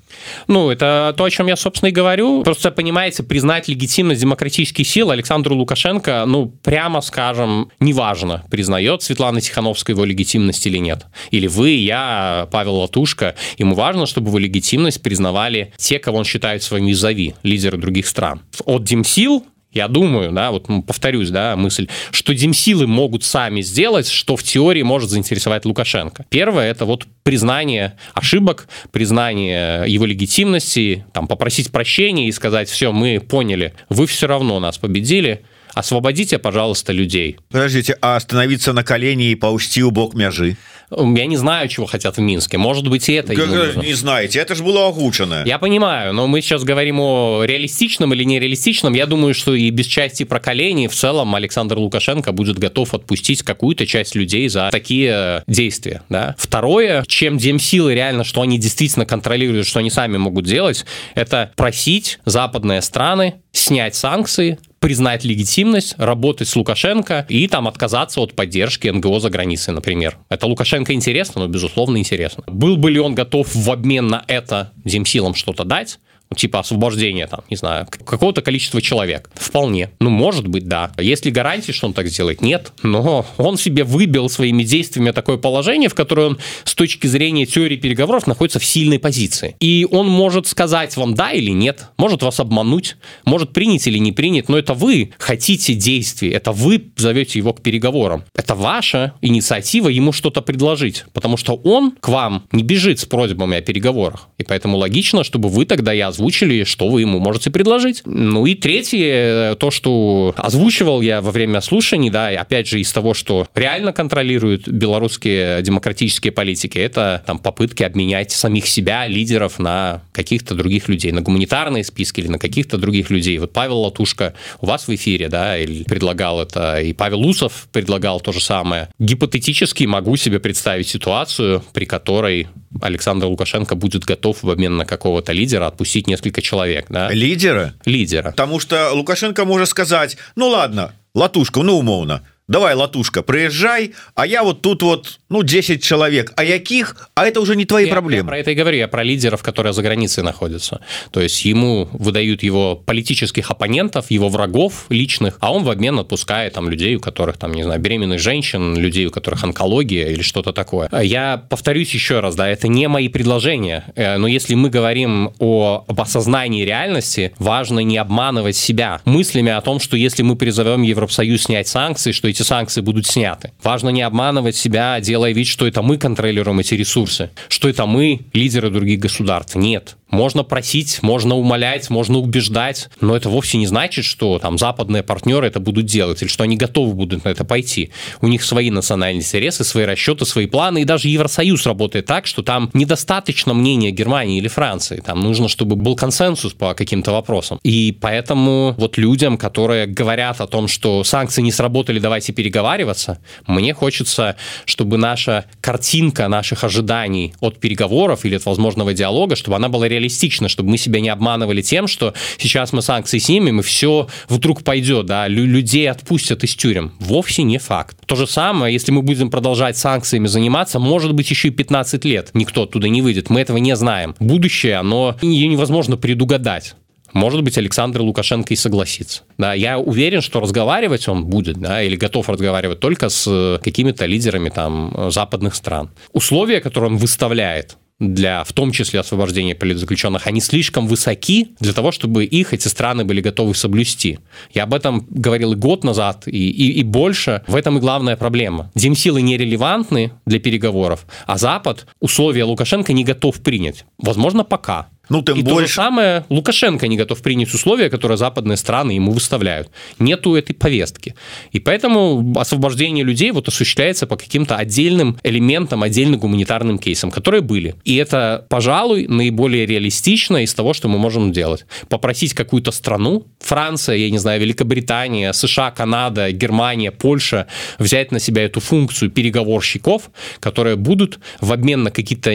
Ну, 0.48 0.70
это 0.70 1.14
то, 1.18 1.26
о 1.26 1.30
чем 1.30 1.48
я, 1.48 1.58
собственно, 1.58 1.90
и 1.90 1.92
говорю. 1.92 2.44
Просто, 2.44 2.72
понимаете, 2.72 3.24
признать 3.24 3.68
легитимность 3.68 4.22
демократических 4.22 4.88
сил 4.88 5.12
Александру 5.12 5.54
Лукашенко, 5.56 6.24
ну, 6.26 6.54
прямо 6.64 7.02
скажем, 7.02 7.70
неважно, 7.82 8.46
признает 8.50 9.04
Светлана 9.04 9.42
Тихановская 9.42 9.94
его 9.94 10.06
легитимность 10.06 10.66
или 10.66 10.78
нет. 10.78 11.08
Или 11.30 11.48
вы, 11.48 11.72
я, 11.72 12.48
Павел 12.54 12.76
Латушка. 12.76 13.36
Ему 13.58 13.76
важно, 13.76 14.06
чтобы 14.06 14.30
его 14.30 14.38
легитимность 14.38 15.02
признавали 15.02 15.74
те, 15.76 16.00
кого 16.00 16.20
он 16.20 16.24
считает 16.24 16.64
своими 16.64 16.92
визави, 16.92 17.36
лидеры 17.66 17.78
других 17.78 18.08
стран. 18.08 18.42
От 18.66 18.84
Демсил 18.84 19.46
я 19.72 19.90
думаю, 19.90 20.32
да, 20.32 20.52
вот 20.52 20.68
повторюсь, 20.88 21.32
да, 21.32 21.58
мысль, 21.58 21.90
что 22.12 22.34
демсилы 22.34 22.88
могут 22.88 23.26
сами 23.26 23.60
сделать, 23.60 24.08
что 24.08 24.38
в 24.38 24.44
теории 24.44 24.84
может 24.84 25.10
заинтересовать 25.10 25.66
Лукашенко. 25.66 26.26
Первое– 26.30 26.72
это 26.72 26.86
вот 26.86 27.06
признание 27.24 27.98
ошибок, 28.14 28.70
признание 28.94 29.84
его 29.86 30.06
легитимности, 30.06 31.06
там, 31.12 31.28
попросить 31.28 31.74
прощения 31.74 32.30
и 32.30 32.32
сказать, 32.32 32.70
все, 32.70 32.94
мы 32.94 33.20
поняли, 33.20 33.74
вы 33.90 34.08
все 34.08 34.28
равно 34.28 34.62
нас 34.62 34.78
победили, 34.78 35.44
освободите 35.76 36.40
пожалуйста 36.40 36.94
людей. 36.94 37.38
Подождите 37.52 37.96
а 38.02 38.16
остановиться 38.16 38.74
на 38.74 38.84
колени 38.84 39.32
и 39.32 39.36
паусти 39.36 39.84
у 39.84 39.92
бок 39.92 40.16
мяжи? 40.16 40.58
Я 40.92 41.26
не 41.26 41.36
знаю 41.36 41.68
чего 41.68 41.86
хотят 41.86 42.18
в 42.18 42.22
минске. 42.22 42.58
Может 42.58 42.88
быть 42.88 43.10
и 43.10 43.14
это 43.14 43.34
не 43.36 43.94
знаете 43.94 44.40
это 44.40 44.56
же 44.56 44.64
было 44.64 44.88
огучено 44.88 45.44
я 45.46 45.60
понимаю 45.60 46.14
но 46.14 46.28
мы 46.28 46.42
сейчас 46.42 46.64
говорим 46.64 47.00
о 47.00 47.44
реалистичном 47.44 48.14
или 48.14 48.24
нереалистичном. 48.24 48.94
Я 48.94 49.06
думаю 49.06 49.34
что 49.34 49.54
и 49.54 49.70
без 49.70 49.86
части 49.88 50.24
про 50.24 50.40
колени 50.40 50.88
в 50.88 50.94
целом 50.94 51.36
александр 51.36 51.78
лукашенко 51.78 52.32
будет 52.32 52.58
готов 52.58 52.94
отпустить 52.94 53.44
какую-то 53.44 53.86
часть 53.86 54.16
людей 54.16 54.48
за 54.48 54.70
такие 54.72 55.44
действия 55.48 56.04
да. 56.10 56.36
Второе 56.38 57.04
чем 57.08 57.38
демсилы 57.38 57.94
реально 57.94 58.24
что 58.24 58.42
они 58.42 58.58
действительно 58.58 59.06
контролируют 59.06 59.68
что 59.68 59.80
они 59.80 59.90
сами 59.90 60.18
могут 60.18 60.46
делать 60.46 60.86
это 61.16 61.52
просить 61.56 62.20
западные 62.26 62.82
страны 62.82 63.36
снять 63.52 63.96
санкции 63.96 64.60
признать 64.86 65.24
легитимность, 65.24 65.96
работать 65.98 66.48
с 66.48 66.56
Лукашенко 66.56 67.26
и 67.28 67.48
там 67.48 67.68
отказаться 67.68 68.22
от 68.22 68.36
поддержки 68.36 68.88
НГО 68.88 69.20
за 69.20 69.32
границей, 69.32 69.74
например. 69.74 70.20
Это 70.30 70.46
Лукашенко 70.46 70.94
интересно, 70.94 71.42
но, 71.42 71.48
безусловно, 71.48 71.98
интересно. 71.98 72.44
Был 72.46 72.78
бы 72.78 72.92
ли 72.92 73.00
он 73.00 73.16
готов 73.16 73.48
в 73.56 73.72
обмен 73.72 74.06
на 74.06 74.24
это 74.28 74.74
земсилам 74.84 75.34
что-то 75.34 75.64
дать? 75.64 75.98
Типа 76.36 76.60
освобождения, 76.60 77.28
там, 77.28 77.42
не 77.50 77.58
знаю, 77.58 77.88
какого-то 78.06 78.42
количества 78.42 78.82
человек. 78.82 79.30
Вполне. 79.36 79.92
Ну, 80.00 80.10
может 80.10 80.48
быть, 80.48 80.68
да. 80.68 80.92
Есть 80.98 81.26
ли 81.26 81.32
гарантии, 81.32 81.72
что 81.72 81.88
он 81.88 81.94
так 81.94 82.08
сделает? 82.08 82.42
Нет. 82.42 82.72
Но 82.84 83.26
он 83.38 83.58
себе 83.58 83.84
выбил 83.84 84.30
своими 84.30 84.64
действиями 84.64 85.12
такое 85.12 85.38
положение, 85.38 85.90
в 85.90 85.96
которое 85.96 86.28
он 86.28 86.38
с 86.64 86.76
точки 86.76 87.08
зрения 87.08 87.46
теории 87.46 87.78
переговоров 87.78 88.28
находится 88.28 88.60
в 88.60 88.66
сильной 88.66 89.00
позиции. 89.00 89.56
И 89.60 89.88
он 89.90 90.08
может 90.08 90.48
сказать 90.48 90.96
вам 90.98 91.14
да 91.14 91.32
или 91.32 91.52
нет, 91.52 91.90
может 91.98 92.24
вас 92.24 92.40
обмануть, 92.40 92.98
может 93.26 93.54
принять 93.54 93.88
или 93.88 93.98
не 93.98 94.12
принять, 94.12 94.50
но 94.50 94.58
это 94.58 94.74
вы 94.74 95.14
хотите 95.18 95.74
действий, 95.74 96.30
это 96.30 96.52
вы 96.52 96.84
зовете 96.98 97.40
его 97.40 97.54
к 97.54 97.62
переговорам. 97.62 98.24
Это 98.36 98.56
ваша 98.56 99.14
инициатива 99.22 99.90
ему 99.90 100.12
что-то 100.12 100.42
предложить, 100.42 101.06
потому 101.14 101.38
что 101.38 101.56
он 101.56 101.92
к 101.92 102.10
вам 102.10 102.48
не 102.52 102.64
бежит 102.64 103.00
с 103.00 103.06
просьбами 103.06 103.58
о 103.58 103.62
переговорах. 103.62 104.28
И 104.38 104.44
поэтому 104.44 104.78
логично, 104.78 105.24
чтобы 105.24 105.50
вы 105.50 105.66
тогда 105.66 105.94
и 105.94 106.00
озвучили 106.16 106.64
что 106.64 106.88
вы 106.88 107.02
ему 107.02 107.20
можете 107.20 107.52
предложить. 107.52 108.02
Ну 108.06 108.46
и 108.46 108.56
третье, 108.56 109.56
то, 109.56 109.72
что 109.72 110.34
озвучивал 110.38 111.02
я 111.02 111.22
во 111.22 111.32
время 111.32 111.62
слушаний, 111.62 112.10
да, 112.10 112.32
и 112.32 112.36
опять 112.36 112.68
же 112.68 112.80
из 112.80 112.92
того, 112.92 113.14
что 113.14 113.48
реально 113.54 113.94
контролируют 113.94 114.68
белорусские 114.68 115.62
демократические 115.62 116.32
политики, 116.32 116.78
это 116.78 117.24
там 117.26 117.40
попытки 117.40 117.84
обменять 117.84 118.32
самих 118.32 118.68
себя, 118.68 119.08
лидеров, 119.08 119.60
на 119.60 120.02
каких-то 120.12 120.56
других 120.56 120.88
людей, 120.88 121.12
на 121.12 121.22
гуманитарные 121.22 121.84
списки 121.84 122.22
или 122.22 122.28
на 122.28 122.40
каких-то 122.40 122.78
других 122.78 123.10
людей. 123.10 123.38
Вот 123.38 123.54
Павел 123.54 123.82
Латушка 123.82 124.34
у 124.62 124.66
вас 124.66 124.88
в 124.88 124.96
эфире, 124.96 125.28
да, 125.28 125.58
или 125.58 125.84
предлагал 125.84 126.42
это, 126.42 126.80
и 126.80 126.94
Павел 126.94 127.26
Усов 127.28 127.68
предлагал 127.72 128.22
то 128.22 128.32
же 128.32 128.40
самое. 128.40 128.90
Гипотетически 129.00 129.84
могу 129.84 130.16
себе 130.16 130.40
представить 130.40 130.88
ситуацию, 130.88 131.64
при 131.74 131.86
которой 131.86 132.48
Александр 132.82 133.28
Лукашенко 133.28 133.76
будет 133.76 134.04
готов 134.04 134.44
в 134.44 134.50
обмен 134.50 134.78
на 134.78 134.86
какого-то 134.86 135.32
лидера 135.32 135.68
отпустить 135.68 136.05
несколько 136.08 136.42
человек. 136.42 136.86
Да? 136.90 137.10
Лидера? 137.10 137.74
Лидера. 137.86 138.32
Потому 138.32 138.60
что 138.60 138.92
Лукашенко 138.92 139.46
может 139.46 139.70
сказать, 139.70 140.18
ну 140.36 140.48
ладно, 140.48 140.94
латушка, 141.14 141.62
ну 141.62 141.78
умовно, 141.78 142.22
давай 142.48 142.76
латушка 142.76 143.24
приезжай 143.24 143.94
а 144.14 144.28
я 144.28 144.44
вот 144.44 144.62
тут 144.62 144.84
вот 144.84 145.20
ну 145.30 145.42
10 145.44 145.84
человек 145.84 146.34
а 146.36 146.44
яких? 146.44 147.10
А 147.16 147.26
это 147.26 147.42
уже 147.42 147.56
не 147.56 147.66
твои 147.66 147.86
я, 147.86 147.92
проблемы 147.92 148.18
я 148.18 148.24
про 148.24 148.40
это 148.40 148.52
и 148.52 148.56
говорю 148.56 148.78
я 148.78 148.88
про 148.88 149.04
лидеров 149.04 149.42
которые 149.42 149.74
за 149.74 149.82
границей 149.82 150.24
находятся. 150.24 150.82
То 151.12 151.22
есть 151.22 151.44
ему 151.46 151.90
выдают 151.92 152.44
его 152.44 152.76
политических 152.76 153.50
оппонентов 153.50 154.12
его 154.12 154.30
врагов 154.30 154.86
личных 154.90 155.38
а 155.40 155.54
он 155.54 155.64
в 155.64 155.70
обмен 155.70 156.00
отпускает 156.00 156.54
там 156.54 156.70
людей 156.70 156.96
у 156.96 157.00
которых 157.00 157.38
там 157.38 157.52
не 157.54 157.64
знаю 157.64 157.82
беременных 157.82 158.20
женщин 158.20 158.78
людей 158.78 159.08
у 159.08 159.12
которых 159.12 159.44
онкология 159.44 160.10
или 160.10 160.22
что-то 160.22 160.54
такое. 160.54 160.90
Я 161.02 161.38
повторюсь 161.50 161.94
еще 161.94 162.20
раз 162.20 162.36
да 162.36 162.48
это 162.48 162.68
не 162.68 162.88
мои 162.88 163.08
предложения. 163.08 163.86
Э, 163.96 164.18
но 164.18 164.28
если 164.28 164.54
мы 164.54 164.70
говорим 164.70 165.34
о 165.40 165.84
об 165.88 166.00
осознании 166.00 166.64
реальности 166.64 167.34
важно 167.40 167.80
не 167.80 167.98
обманывать 167.98 168.56
себя 168.56 169.02
мыслями 169.06 169.52
о 169.52 169.62
том 169.62 169.80
что 169.80 169.98
если 169.98 170.22
мы 170.22 170.36
призовем 170.36 170.84
Евросоюз 170.84 171.44
снять 171.44 171.68
санкции 171.68 172.12
что 172.12 172.28
эти 172.36 172.44
санкции 172.44 172.82
будут 172.82 173.08
сняты. 173.08 173.52
Важно 173.64 173.90
не 173.90 174.02
обманывать 174.02 174.56
себя, 174.56 175.00
делая 175.00 175.32
вид, 175.32 175.48
что 175.48 175.66
это 175.66 175.82
мы 175.82 175.98
контролируем 175.98 176.60
эти 176.60 176.74
ресурсы, 176.74 177.30
что 177.48 177.70
это 177.70 177.86
мы 177.86 178.26
лидеры 178.34 178.70
других 178.70 179.00
государств. 179.00 179.56
Нет. 179.56 179.96
Можно 180.16 180.44
просить, 180.44 181.04
можно 181.04 181.36
умолять, 181.36 181.90
можно 181.90 182.20
убеждать, 182.20 182.88
но 183.02 183.18
это 183.18 183.28
вовсе 183.28 183.58
не 183.58 183.68
значит, 183.68 184.06
что 184.06 184.40
там 184.40 184.58
западные 184.58 185.04
партнеры 185.04 185.48
это 185.48 185.60
будут 185.60 185.88
делать 185.88 186.22
или 186.22 186.30
что 186.30 186.46
они 186.46 186.56
готовы 186.56 186.94
будут 186.94 187.26
на 187.26 187.30
это 187.30 187.44
пойти. 187.44 187.92
У 188.22 188.28
них 188.28 188.42
свои 188.42 188.72
национальные 188.72 189.20
интересы, 189.20 189.66
свои 189.66 189.84
расчеты, 189.84 190.26
свои 190.26 190.46
планы, 190.46 190.84
и 190.84 190.86
даже 190.86 191.10
Евросоюз 191.10 191.66
работает 191.66 192.06
так, 192.06 192.28
что 192.28 192.44
там 192.44 192.70
недостаточно 192.72 193.54
мнения 193.54 193.92
Германии 193.92 194.38
или 194.38 194.48
Франции. 194.48 195.04
Там 195.06 195.20
нужно, 195.20 195.50
чтобы 195.50 195.76
был 195.76 195.98
консенсус 195.98 196.54
по 196.54 196.74
каким-то 196.76 197.12
вопросам. 197.12 197.60
И 197.64 197.92
поэтому 198.00 198.74
вот 198.78 198.98
людям, 198.98 199.38
которые 199.38 199.86
говорят 199.86 200.40
о 200.40 200.48
том, 200.48 200.70
что 200.70 201.04
санкции 201.04 201.42
не 201.42 201.52
сработали, 201.52 202.00
давайте 202.00 202.32
переговариваться, 202.32 203.20
мне 203.48 203.74
хочется, 203.74 204.38
чтобы 204.64 204.96
наша 204.96 205.44
картинка 205.60 206.30
наших 206.30 206.64
ожиданий 206.64 207.34
от 207.42 207.60
переговоров 207.60 208.24
или 208.24 208.36
от 208.36 208.46
возможного 208.46 208.94
диалога, 208.94 209.36
чтобы 209.36 209.58
она 209.58 209.68
была 209.68 209.90
реализована 209.90 210.05
реалистично, 210.06 210.48
чтобы 210.50 210.70
мы 210.70 210.78
себя 210.78 211.00
не 211.00 211.10
обманывали 211.10 211.62
тем, 211.62 211.88
что 211.88 212.14
сейчас 212.38 212.74
мы 212.74 212.82
санкции 212.82 213.18
снимем, 213.18 213.60
и 213.60 213.64
все 213.64 214.08
вдруг 214.30 214.64
пойдет, 214.64 215.06
да, 215.06 215.28
людей 215.28 215.90
отпустят 215.90 216.44
из 216.44 216.56
тюрем. 216.56 216.94
Вовсе 217.00 217.44
не 217.44 217.58
факт. 217.58 217.98
То 218.06 218.16
же 218.16 218.28
самое, 218.28 218.74
если 218.74 218.92
мы 218.92 219.02
будем 219.02 219.30
продолжать 219.30 219.78
санкциями 219.78 220.28
заниматься, 220.28 220.80
может 220.80 221.14
быть, 221.14 221.30
еще 221.30 221.48
и 221.50 221.52
15 221.52 222.06
лет 222.06 222.30
никто 222.34 222.64
оттуда 222.64 222.88
не 222.88 223.02
выйдет. 223.02 223.30
Мы 223.30 223.42
этого 223.42 223.58
не 223.58 223.76
знаем. 223.76 224.16
Будущее, 224.20 224.76
оно 224.76 225.16
невозможно 225.22 225.98
предугадать 225.98 226.76
может 227.14 227.44
быть, 227.44 227.58
Александр 227.58 228.02
Лукашенко 228.02 228.54
и 228.54 228.58
согласится. 228.58 229.24
Да, 229.38 229.54
я 229.54 229.80
уверен, 229.80 230.20
что 230.22 230.42
разговаривать 230.42 231.08
он 231.08 231.24
будет, 231.26 231.58
да, 231.58 231.82
или 231.82 231.96
готов 231.96 232.28
разговаривать 232.28 232.82
только 232.82 233.08
с 233.08 233.58
какими-то 233.64 234.06
лидерами 234.06 234.50
там 234.50 235.10
западных 235.12 235.56
стран. 235.56 235.92
Условия, 236.12 236.60
которые 236.60 236.92
он 236.92 236.98
выставляет, 236.98 237.78
для 238.00 238.44
в 238.44 238.52
том 238.54 238.72
числе 238.72 239.00
освобождения 239.00 239.56
политзаключенных, 239.56 240.28
они 240.28 240.42
слишком 240.42 240.88
высоки 240.88 241.56
для 241.60 241.74
того, 241.74 241.92
чтобы 241.92 242.26
их 242.26 242.54
эти 242.54 242.68
страны 242.68 243.06
были 243.06 243.22
готовы 243.22 243.56
соблюсти. 243.56 244.20
Я 244.54 244.64
об 244.64 244.74
этом 244.74 245.06
говорил 245.10 245.54
и 245.54 245.56
год 245.56 245.84
назад, 245.84 246.28
и, 246.28 246.50
и, 246.50 246.72
и 246.80 246.84
больше. 246.84 247.44
В 247.48 247.56
этом 247.56 247.78
и 247.78 247.82
главная 247.82 248.18
проблема. 248.18 248.72
Демсилы 248.76 249.22
нерелевантны 249.22 250.12
для 250.26 250.40
переговоров, 250.40 251.06
а 251.26 251.38
Запад 251.38 251.88
условия 252.00 252.44
Лукашенко 252.44 252.92
не 252.94 253.04
готов 253.04 253.42
принять. 253.42 253.86
Возможно, 253.98 254.44
пока. 254.44 254.90
Ну, 255.10 255.22
тем 255.22 255.38
и 255.38 255.42
больше... 255.42 255.56
то 255.56 255.68
же 255.68 255.74
самое 255.74 256.26
Лукашенко 256.30 256.88
не 256.88 256.98
готов 256.98 257.22
принять 257.22 257.54
условия, 257.54 257.90
которые 257.90 258.18
западные 258.18 258.58
страны 258.58 258.92
ему 258.92 259.12
выставляют. 259.12 259.70
Нету 260.00 260.36
этой 260.36 260.54
повестки. 260.54 261.16
И 261.52 261.60
поэтому 261.60 262.34
освобождение 262.38 263.04
людей 263.04 263.32
вот 263.32 263.48
осуществляется 263.48 264.08
по 264.08 264.18
каким-то 264.18 264.56
отдельным 264.56 265.18
элементам, 265.24 265.84
отдельным 265.84 266.20
гуманитарным 266.20 266.80
кейсам, 266.80 267.12
которые 267.12 267.42
были. 267.42 267.76
И 267.84 267.96
это, 267.96 268.46
пожалуй, 268.50 269.08
наиболее 269.08 269.66
реалистично 269.66 270.44
из 270.44 270.54
того, 270.54 270.74
что 270.74 270.88
мы 270.88 270.98
можем 270.98 271.32
делать. 271.32 271.66
Попросить 271.90 272.34
какую-то 272.34 272.72
страну, 272.72 273.28
Франция, 273.40 273.98
я 273.98 274.10
не 274.10 274.18
знаю, 274.18 274.42
Великобритания, 274.42 275.34
США, 275.34 275.72
Канада, 275.72 276.32
Германия, 276.32 276.92
Польша, 276.92 277.48
взять 277.80 278.12
на 278.12 278.20
себя 278.20 278.44
эту 278.44 278.60
функцию 278.60 279.12
переговорщиков, 279.12 280.10
которые 280.40 280.76
будут 280.76 281.20
в 281.42 281.52
обмен 281.52 281.84
на 281.84 281.92
какие-то 281.92 282.34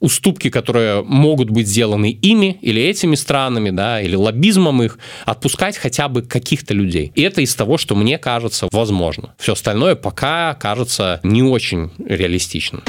уступки, 0.00 0.50
которые 0.50 1.02
могут 1.02 1.50
быть 1.50 1.68
сделаны 1.68 1.91
сделаны 1.92 2.18
ими 2.22 2.58
или 2.62 2.82
этими 2.82 3.16
странами, 3.16 3.70
да, 3.70 4.00
или 4.00 4.16
лоббизмом 4.16 4.82
их, 4.82 4.98
отпускать 5.26 5.76
хотя 5.76 6.08
бы 6.08 6.22
каких-то 6.22 6.74
людей. 6.74 7.12
И 7.14 7.22
это 7.22 7.40
из 7.40 7.54
того, 7.54 7.78
что 7.78 7.94
мне 7.94 8.18
кажется 8.18 8.68
возможно. 8.72 9.34
Все 9.38 9.52
остальное 9.52 9.94
пока 9.94 10.54
кажется 10.54 11.20
не 11.22 11.42
очень 11.42 11.90
реалистичным. 11.98 12.82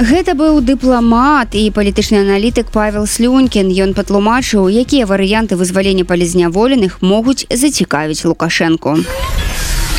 Гэта 0.00 0.32
быў 0.32 0.64
дыпламат 0.64 1.52
і 1.52 1.68
палітычны 1.76 2.24
аналітык 2.24 2.72
Павел 2.72 3.04
Слюнькін. 3.04 3.68
Ён 3.68 3.92
патлумачыў, 3.92 4.72
якія 4.72 5.04
варыянты 5.04 5.60
вызвалення 5.60 6.08
палізняволеных 6.08 7.04
могуць 7.04 7.44
зацікавіць 7.52 8.24
Лукашэнку. 8.24 8.96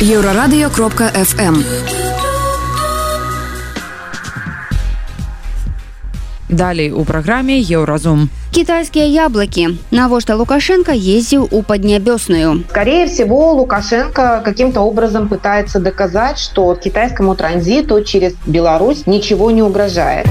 Еўрарадыё 0.02 0.74
кропка 0.74 1.06
FM. 1.14 1.62
далей 6.51 6.91
у 6.91 7.03
праграме 7.03 7.59
еўразум 7.59 8.29
китайские 8.51 9.09
яблоки 9.09 9.77
навошта 9.91 10.35
лукашенко 10.35 10.93
ездил 10.93 11.47
у 11.51 11.61
поднебесную 11.61 12.63
скорее 12.69 13.07
всего 13.07 13.53
лукашенко 13.53 14.41
каким-то 14.45 14.81
образом 14.81 15.27
пытается 15.27 15.79
доказать 15.79 16.39
что 16.39 16.73
китайскому 16.75 17.35
транзиту 17.35 18.01
через 18.03 18.33
беларусь 18.45 19.07
ничего 19.07 19.51
не 19.51 19.61
угрожает 19.61 20.27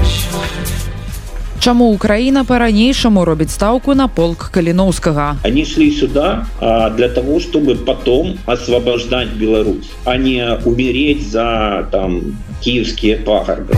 Чаму 1.59 1.85
Украіна 1.91 2.43
па-ранейшаму 2.45 3.25
робіць 3.25 3.49
стаўку 3.51 3.95
на 3.97 4.07
полк 4.07 4.49
каліноўскага 4.53 5.37
Они 5.43 5.65
шли 5.65 5.91
сюда 5.91 6.45
а, 6.61 6.89
для 6.91 7.09
того, 7.09 7.39
чтобы 7.39 7.75
потом 7.75 8.37
освобождать 8.45 9.29
Беларусь, 9.29 9.89
а 10.05 10.17
не 10.17 10.45
умереть 10.65 11.27
за 11.27 11.87
там 11.91 12.37
киевские 12.61 13.17
пагорбы. 13.17 13.73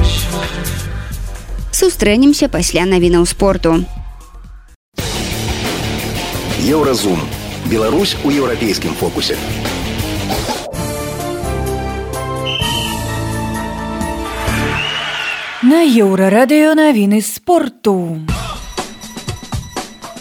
Сустрэнемся 1.74 2.50
пасля 2.50 2.86
навінаў 2.86 3.26
спорту. 3.26 3.86
Еўразум. 6.60 7.20
Беларусь 7.70 8.16
у 8.24 8.32
еўрапейскім 8.32 8.94
фокусе. 8.98 9.38
На 15.62 15.84
еўрарадыё 15.84 16.74
навіны 16.74 17.22
спорту. 17.22 18.18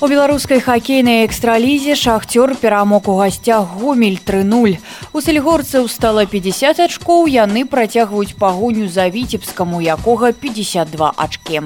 У 0.03 0.07
беларускай 0.07 0.61
хакейнай 0.63 1.25
экстралізе 1.27 1.97
шахцёр 1.99 2.55
перамог 2.55 3.09
у 3.09 3.17
гасцях 3.19 3.67
гомель 3.81 4.21
3-0. 4.23 4.79
У 5.13 5.21
сельгорцаў 5.21 5.89
стала 5.91 6.23
50 6.23 6.79
ачкоў, 6.87 7.27
яны 7.27 7.67
працягваюць 7.67 8.39
пагоню 8.39 8.87
за 8.87 9.09
віцебскаму, 9.11 9.83
якога 9.83 10.31
52 10.31 11.13
ачкі. 11.17 11.63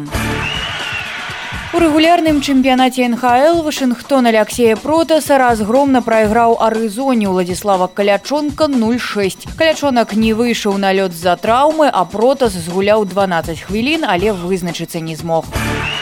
У 1.72 1.78
рэгулярным 1.80 2.40
чэмпіянаце 2.44 3.08
НХл 3.08 3.60
Вашынгтон 3.64 4.28
Алексея 4.28 4.76
Протаса 4.76 5.36
разгромна 5.40 6.00
прайграў 6.04 6.56
Арызоне 6.60 7.28
Владзіслава 7.28 7.88
Калячонка 7.88 8.68
06. 8.68 9.48
Калячонак 9.56 10.12
не 10.12 10.32
выйшаў 10.32 10.76
на 10.76 10.92
лёд 10.92 11.12
з-за 11.12 11.36
траўмы, 11.36 11.88
а 11.92 12.04
Протас 12.04 12.52
згуляў 12.52 13.04
12 13.04 13.60
хвілін, 13.68 14.04
але 14.04 14.32
вызначыцца 14.32 15.00
не 15.00 15.16
змог. 15.16 15.44
У 15.48 15.95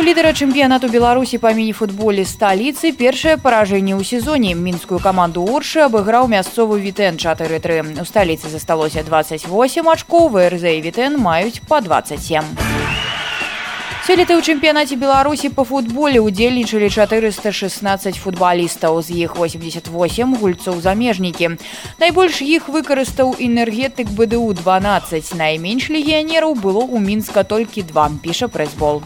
Лідара 0.00 0.32
чэмпіянату 0.32 0.88
Беларусі 0.88 1.36
па 1.36 1.50
міні-футболе 1.52 2.24
сталіцы 2.24 2.96
першае 2.96 3.36
паражэнне 3.36 3.92
ў 3.92 4.00
сезоне 4.08 4.56
мінскую 4.56 4.96
каманду 4.96 5.44
Оршы 5.44 5.84
абыграў 5.84 6.32
мясцовы 6.32 6.80
вітэн 6.80 7.20
4-3. 7.20 8.00
У 8.00 8.04
сталіцы 8.08 8.48
засталося 8.48 9.04
28 9.04 9.52
ачкоў, 9.92 10.32
ВРЗ 10.32 10.64
вітэн 10.80 11.20
маюць 11.20 11.60
па 11.68 11.84
27. 11.84 12.40
Сёлета 14.08 14.32
ў 14.32 14.40
чэмпіянаце 14.40 14.96
Беларусі 14.96 15.52
па 15.52 15.68
футболе 15.68 16.24
ўдзельнічалі 16.24 16.88
416 16.88 18.16
футбалістаў, 18.16 18.96
з 19.04 19.28
іх 19.28 19.36
88 19.36 19.92
гульцоў 20.40 20.80
замежнікі. 20.80 21.60
Найбольш 22.00 22.40
іх 22.40 22.72
выкарыстаў 22.72 23.36
энергетык 23.36 24.08
БДУ 24.08 24.56
12. 24.56 25.36
Найменш 25.36 25.92
легіянераў 25.92 26.56
было 26.56 26.80
ў 26.80 26.96
мінска 26.96 27.44
толькі 27.44 27.84
два, 27.84 28.08
піша 28.08 28.48
прэсбол. 28.48 29.04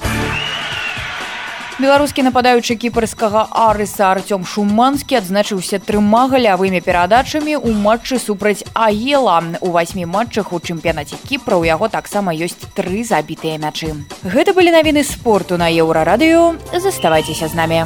Беларускі 1.77 2.23
нападаючы 2.25 2.73
кіпарскага 2.81 3.53
арыса 3.53 4.09
Артём 4.09 4.49
Шуманскі 4.49 5.19
адзначыўся 5.19 5.77
трыма 5.77 6.25
галявымі 6.33 6.81
перадачамі 6.81 7.53
ў 7.53 7.77
матчы 7.77 8.17
супраць 8.17 8.65
Аела. 8.73 9.45
У 9.61 9.69
васьмі 9.77 10.09
матчах 10.09 10.57
у 10.57 10.61
чэмпіянаце 10.61 11.21
кіпра 11.29 11.61
ў 11.61 11.69
яго 11.69 11.93
таксама 11.93 12.33
ёсць 12.33 12.57
тры 12.73 13.05
забітыя 13.05 13.61
мячы. 13.61 13.93
Гэта 14.25 14.57
былі 14.57 14.73
навіны 14.73 15.05
спорту 15.05 15.61
на 15.61 15.69
еўрарадыё. 15.69 16.57
Заставайцеся 16.73 17.53
з 17.53 17.55
намі. 17.61 17.85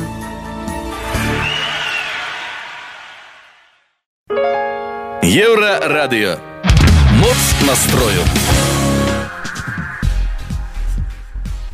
Еўрарадыё. 5.26 6.38
Моц 7.18 7.42
настрою. 7.66 8.22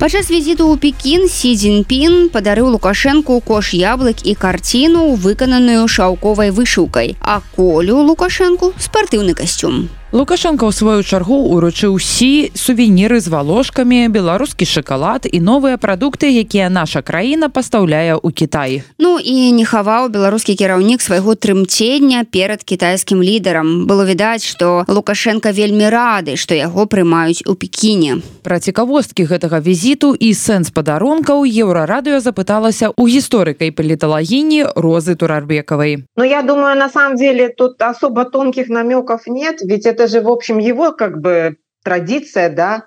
Падчас 0.05 0.31
візіту 0.33 0.65
ў 0.65 0.81
Пекін 0.81 1.29
Сі 1.29 1.53
Цзіньпін 1.53 2.33
падарыў 2.33 2.73
Лукашэнку 2.73 3.37
кош 3.45 3.73
яблык 3.77 4.25
і 4.25 4.33
карціну, 4.33 5.13
выкананую 5.13 5.85
шаўковай 5.85 6.49
вышыўкай, 6.49 7.13
а 7.21 7.41
колю 7.53 8.01
Лукашэнку 8.09 8.73
спартыўны 8.81 9.37
касцюм. 9.37 9.93
Лукашенко 10.12 10.70
ў 10.70 10.72
сваю 10.72 11.02
чаргу 11.02 11.34
уручыў 11.50 11.98
сі 11.98 12.54
сувеніры 12.54 13.18
з 13.18 13.26
валошкамі, 13.26 14.06
беларускі 14.06 14.62
шакалад 14.62 15.26
і 15.26 15.38
новыя 15.42 15.82
прадукты, 15.82 16.30
якія 16.30 16.70
наша 16.70 17.02
краіна 17.02 17.50
пастаўляе 17.50 18.14
ў 18.14 18.30
Кітай. 18.30 18.86
Ну 19.02 19.18
і 19.18 19.50
не 19.50 19.66
хаваў 19.66 20.06
беларускі 20.14 20.54
кіраўнік 20.54 21.02
свайго 21.02 21.34
трымцення 21.34 22.22
перад 22.22 22.62
кітайскім 22.62 23.18
лідарам. 23.18 23.90
Было 23.90 24.06
відаць, 24.06 24.46
што 24.46 24.86
Лукашенко 24.86 25.50
вельмі 25.50 25.90
рады, 25.90 26.38
што 26.38 26.54
яго 26.54 26.86
прымаюць 26.86 27.42
у 27.50 27.58
пекіне. 27.58 28.22
Пра 28.46 28.62
цікавосткі 28.62 29.26
гэтага 29.26 29.58
візіту 29.58 30.14
і 30.14 30.30
сэнс 30.30 30.70
падарункаў 30.70 31.42
еўрарадыё 31.42 32.22
запыталася 32.22 32.94
ў 32.94 33.10
гісторыкай 33.10 33.74
паліталагіні 33.74 34.70
розы 34.78 35.18
турарбекавай. 35.18 36.06
Но 36.14 36.22
я 36.22 36.46
думаю, 36.46 36.78
на 36.78 36.86
самом 36.86 37.18
деле 37.18 37.50
тут 37.50 37.82
особо 37.82 38.22
тонких 38.24 38.70
намеков 38.70 39.26
нет, 39.26 39.66
ведь 39.66 39.82
это 39.86 39.95
же, 40.06 40.20
в 40.20 40.28
общем, 40.28 40.58
его 40.58 40.92
как 40.92 41.20
бы 41.20 41.56
традиция, 41.82 42.50
да, 42.50 42.84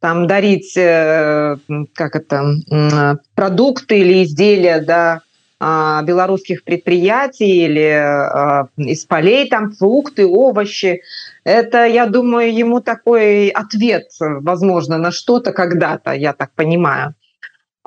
там 0.00 0.26
дарить, 0.26 0.76
э, 0.76 1.56
как 1.94 2.16
это, 2.16 2.54
э, 2.70 3.16
продукты 3.34 3.98
или 3.98 4.24
изделия, 4.24 4.80
да, 4.80 5.22
э, 5.60 6.00
белорусских 6.04 6.64
предприятий 6.64 7.64
или 7.64 7.82
э, 7.82 8.66
из 8.76 9.04
полей, 9.04 9.48
там 9.48 9.72
фрукты, 9.72 10.26
овощи. 10.26 11.02
Это, 11.44 11.84
я 11.84 12.06
думаю, 12.06 12.54
ему 12.54 12.80
такой 12.80 13.48
ответ, 13.48 14.10
возможно, 14.20 14.98
на 14.98 15.10
что-то 15.10 15.52
когда-то, 15.52 16.12
я 16.12 16.32
так 16.32 16.50
понимаю. 16.54 17.14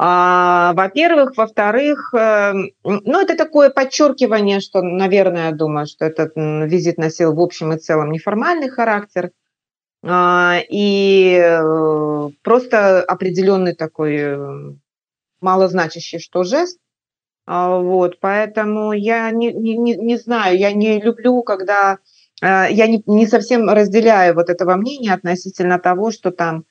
А, 0.04 0.74
во-первых, 0.74 1.38
во-вторых, 1.38 2.12
э, 2.16 2.54
ну, 2.84 3.22
это 3.22 3.38
такое 3.38 3.70
подчеркивание, 3.70 4.60
что, 4.60 4.82
наверное, 4.82 5.50
я 5.50 5.52
думаю, 5.52 5.86
что 5.86 6.06
этот 6.06 6.32
визит 6.36 6.98
носил 6.98 7.36
в 7.36 7.40
общем 7.40 7.72
и 7.74 7.78
целом 7.78 8.12
неформальный 8.12 8.70
характер 8.70 9.30
а, 10.04 10.58
и 10.72 11.40
э, 11.40 12.30
просто 12.42 13.04
определенный 13.04 13.76
такой 13.76 14.16
э, 14.16 14.74
малозначащий 15.40 16.18
что 16.18 16.46
жест. 16.46 16.80
А, 17.46 17.78
вот, 17.78 18.20
поэтому 18.20 18.94
я 18.94 19.30
не, 19.30 19.54
не, 19.54 19.96
не 19.96 20.18
знаю, 20.18 20.58
я 20.58 20.74
не 20.74 21.00
люблю, 21.00 21.44
когда 21.44 22.00
я 22.42 22.88
не, 22.88 23.04
не 23.06 23.28
совсем 23.28 23.70
разделяю 23.70 24.34
вот 24.34 24.50
этого 24.50 24.74
мнения 24.76 25.14
относительно 25.14 25.78
того, 25.78 26.10
что 26.10 26.32
там 26.32 26.66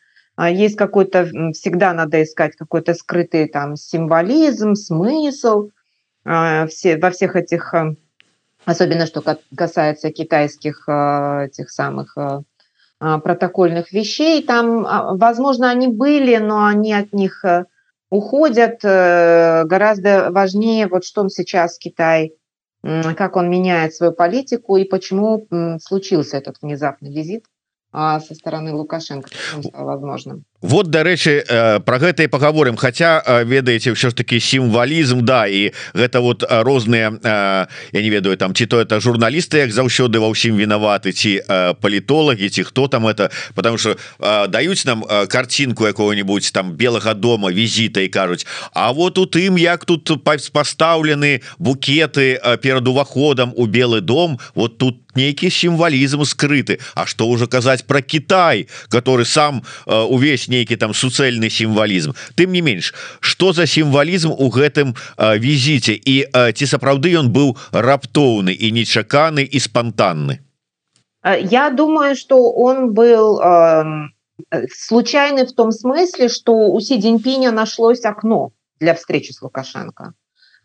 есть 0.49 0.77
какой-то, 0.77 1.31
всегда 1.53 1.93
надо 1.93 2.23
искать 2.23 2.57
какой-то 2.57 2.95
скрытый 2.95 3.49
там 3.49 3.77
символизм, 3.77 4.75
смысл 4.75 5.71
а, 6.25 6.67
все, 6.67 6.97
во 6.97 7.11
всех 7.11 7.37
этих, 7.37 7.75
а, 7.75 7.95
особенно 8.65 9.07
что 9.07 9.23
касается 9.55 10.11
китайских 10.11 10.89
этих 10.89 11.71
самых 11.71 12.17
протокольных 12.99 13.93
вещей, 13.93 14.43
там, 14.43 14.83
возможно, 15.17 15.71
они 15.71 15.89
были, 15.89 16.37
но 16.37 16.67
они 16.67 16.93
от 16.93 17.15
них 17.15 17.43
э, 17.47 17.65
уходят. 18.11 18.81
Э, 18.83 19.65
гораздо 19.65 20.31
важнее, 20.31 20.87
вот 20.87 21.07
что 21.07 21.27
сейчас 21.31 21.79
Китай, 21.79 22.35
как 22.83 23.37
он 23.37 23.49
меняет 23.49 23.95
свою 23.95 24.13
политику 24.13 24.77
и 24.77 24.85
почему 24.85 25.47
случился 25.83 26.37
этот 26.37 26.57
внезапный 26.61 27.11
визит 27.11 27.47
со 28.21 28.35
стороны 28.35 28.73
Лукашенко 28.75 29.29
возможным 29.73 30.45
вот 30.63 30.91
дарэчы 30.91 31.41
э, 31.41 31.81
про 31.81 31.99
гэта 31.99 32.23
і 32.23 32.29
поговорим 32.29 32.77
хотя 32.77 33.23
э, 33.25 33.45
ведаеце 33.45 33.93
все 33.93 34.11
ж 34.11 34.17
таки 34.17 34.41
сімвалізм 34.41 35.25
да 35.25 35.47
і 35.47 35.73
гэта 35.95 36.21
вот 36.21 36.45
э, 36.45 36.63
розныя 36.63 37.17
я 37.23 38.03
не 38.03 38.11
ведаю 38.11 38.37
там 38.37 38.55
ці 38.55 38.67
то 38.67 38.81
это 38.81 39.01
журналісты 39.01 39.65
як 39.65 39.73
заўсёды 39.73 40.21
ва 40.21 40.29
ўсім 40.29 40.61
вінаваты 40.61 41.13
ці 41.13 41.41
палітолагі 41.81 42.49
ці 42.49 42.65
хто 42.65 42.89
там 42.89 43.07
это. 43.07 43.31
Потому 43.55 43.79
что 43.79 43.97
даюць 44.49 44.85
нам 44.85 45.05
картинку 45.29 45.87
якого-нибудь 45.87 46.51
там 46.53 46.73
белага 46.73 47.15
дома 47.15 47.51
візіта 47.51 48.01
і 48.01 48.09
кажуць 48.09 48.47
А 48.73 48.93
вот 48.93 49.19
у 49.19 49.25
тым 49.27 49.59
як 49.59 49.85
тут 49.85 50.11
пастаўлены 50.53 51.41
букеты 51.59 52.39
перад 52.63 52.87
уваходам 52.89 53.53
у 53.57 53.67
белы 53.67 54.01
дом 54.01 54.39
вот 54.55 54.79
тут 54.79 54.97
нейкі 55.15 55.51
сімвалізм 55.51 56.23
скрыты 56.23 56.81
А 56.95 57.07
что 57.07 57.27
уже 57.27 57.47
казаць 57.47 57.83
про 57.83 58.03
Китай 58.03 58.69
который 58.89 59.25
сам 59.25 59.63
увесь 59.87 60.50
нейкі 60.51 60.77
там 60.77 60.93
суцэльны 60.93 61.51
сімвалізм. 61.51 62.13
Тым 62.35 62.53
не 62.53 62.61
менш 62.61 62.93
что 63.21 63.53
за 63.53 63.67
сімвалізм 63.67 64.35
у 64.35 64.51
гэтым 64.51 64.95
візіце? 65.17 65.95
І 65.95 66.29
ці 66.31 66.65
сапраўды 66.67 67.15
ён 67.15 67.31
быў 67.31 67.57
раптоўны 67.73 68.53
і 68.53 68.75
нечаканы 68.75 69.47
і 69.47 69.59
спонтанны 69.61 70.41
я 71.25 71.71
думаю 71.71 72.17
что 72.17 72.53
он 72.53 72.93
был 72.93 73.41
э, 73.41 74.09
случайный 74.73 75.47
в 75.47 75.55
том 75.55 75.73
смысле 75.73 76.29
что 76.29 76.53
у 76.53 76.81
си 76.81 77.01
Цзиньпиня 77.01 77.51
нашлось 77.53 78.05
окно 78.05 78.53
для 78.79 78.95
встречи 78.95 79.33
с 79.33 79.43
лукашенко. 79.43 80.15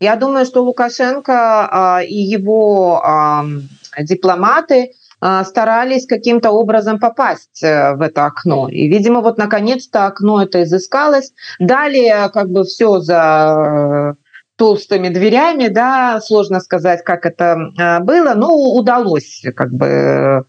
Я 0.00 0.16
думаю 0.16 0.46
что 0.46 0.62
лукашенко 0.62 2.00
э, 2.00 2.06
и 2.06 2.16
его 2.16 3.02
э, 3.04 4.04
дипломаты 4.04 4.92
старались 5.18 6.06
каким-то 6.06 6.50
образом 6.50 6.98
попасть 6.98 7.62
в 7.62 8.00
это 8.00 8.26
окно. 8.26 8.68
И, 8.68 8.86
видимо, 8.88 9.20
вот 9.20 9.38
наконец-то 9.38 10.06
окно 10.06 10.42
это 10.42 10.62
изыскалось. 10.62 11.32
Далее 11.58 12.28
как 12.32 12.50
бы 12.50 12.64
все 12.64 13.00
за 13.00 14.16
толстыми 14.56 15.08
дверями, 15.08 15.68
да, 15.68 16.20
сложно 16.20 16.60
сказать, 16.60 17.02
как 17.04 17.26
это 17.26 17.56
было, 18.02 18.34
но 18.34 18.54
удалось 18.74 19.42
как 19.54 19.72
бы 19.72 20.44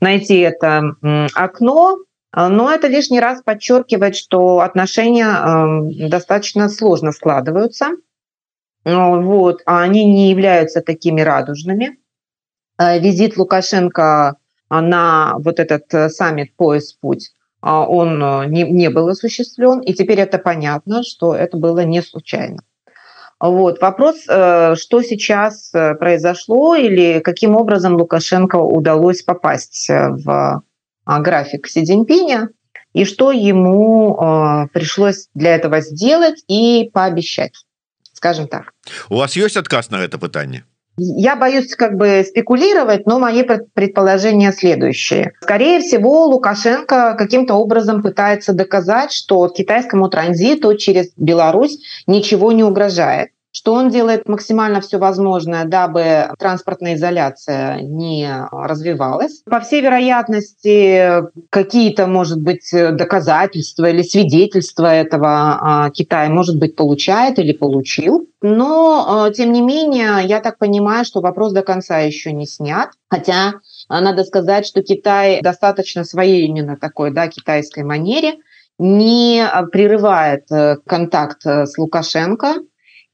найти 0.00 0.38
это 0.38 0.94
окно. 1.34 1.98
Но 2.34 2.72
это 2.72 2.88
лишний 2.88 3.20
раз 3.20 3.42
подчеркивает, 3.42 4.16
что 4.16 4.60
отношения 4.60 6.08
достаточно 6.08 6.70
сложно 6.70 7.12
складываются. 7.12 7.88
Вот, 8.84 9.60
а 9.66 9.82
они 9.82 10.04
не 10.06 10.30
являются 10.30 10.80
такими 10.80 11.20
радужными. 11.20 11.98
Э, 12.82 12.98
визит 12.98 13.36
Лукашенко 13.36 14.36
на 14.70 15.34
вот 15.38 15.60
этот 15.60 15.92
э, 15.94 16.08
саммит 16.08 16.54
«Пояс-путь» 16.56 17.32
он 17.64 18.20
э, 18.20 18.46
не, 18.46 18.64
не 18.64 18.90
был 18.90 19.06
осуществлен, 19.06 19.78
и 19.80 19.92
теперь 19.92 20.18
это 20.18 20.38
понятно, 20.38 21.04
что 21.04 21.32
это 21.34 21.56
было 21.56 21.84
не 21.84 22.02
случайно. 22.02 22.64
Вот. 23.38 23.80
Вопрос, 23.80 24.22
что 24.22 25.02
сейчас 25.02 25.72
произошло 25.98 26.76
или 26.76 27.18
каким 27.18 27.56
образом 27.56 27.96
Лукашенко 27.96 28.56
удалось 28.56 29.22
попасть 29.22 29.88
в 29.88 30.62
график 31.04 31.66
Си 31.66 31.84
Цзиньпиня, 31.84 32.50
и 32.92 33.04
что 33.04 33.32
ему 33.32 34.68
пришлось 34.72 35.28
для 35.34 35.56
этого 35.56 35.80
сделать 35.80 36.44
и 36.46 36.88
пообещать 36.92 37.54
скажем 38.12 38.46
так 38.46 38.72
у 39.10 39.16
вас 39.16 39.34
есть 39.34 39.56
отказ 39.56 39.90
на 39.90 39.96
это 39.96 40.18
пытание 40.18 40.64
я 40.96 41.36
боюсь 41.36 41.74
как 41.74 41.96
бы 41.96 42.24
спекулировать, 42.26 43.06
но 43.06 43.18
мои 43.18 43.42
предположения 43.42 44.52
следующие. 44.52 45.32
Скорее 45.40 45.80
всего, 45.80 46.26
Лукашенко 46.26 47.14
каким-то 47.18 47.54
образом 47.54 48.02
пытается 48.02 48.52
доказать, 48.52 49.12
что 49.12 49.48
китайскому 49.48 50.08
транзиту 50.08 50.76
через 50.76 51.12
Беларусь 51.16 51.78
ничего 52.06 52.52
не 52.52 52.62
угрожает 52.62 53.30
что 53.52 53.74
он 53.74 53.90
делает 53.90 54.28
максимально 54.28 54.80
все 54.80 54.98
возможное, 54.98 55.64
дабы 55.64 56.28
транспортная 56.38 56.94
изоляция 56.94 57.80
не 57.82 58.28
развивалась. 58.50 59.42
По 59.48 59.60
всей 59.60 59.82
вероятности, 59.82 61.22
какие-то, 61.50 62.06
может 62.06 62.40
быть, 62.40 62.70
доказательства 62.72 63.90
или 63.90 64.02
свидетельства 64.02 64.92
этого 64.92 65.58
а, 65.60 65.90
Китай, 65.90 66.28
может 66.28 66.58
быть, 66.58 66.74
получает 66.76 67.38
или 67.38 67.52
получил. 67.52 68.26
Но, 68.40 69.04
а, 69.06 69.30
тем 69.30 69.52
не 69.52 69.60
менее, 69.60 70.24
я 70.24 70.40
так 70.40 70.58
понимаю, 70.58 71.04
что 71.04 71.20
вопрос 71.20 71.52
до 71.52 71.62
конца 71.62 71.98
еще 71.98 72.32
не 72.32 72.46
снят. 72.46 72.90
Хотя 73.08 73.54
а, 73.88 74.00
надо 74.00 74.24
сказать, 74.24 74.66
что 74.66 74.82
Китай 74.82 75.40
достаточно 75.42 76.04
своей 76.04 76.46
именно 76.46 76.76
такой 76.76 77.12
да, 77.12 77.28
китайской 77.28 77.84
манере 77.84 78.38
не 78.78 79.46
прерывает 79.70 80.50
э, 80.50 80.76
контакт 80.86 81.44
э, 81.44 81.66
с 81.66 81.76
Лукашенко, 81.78 82.54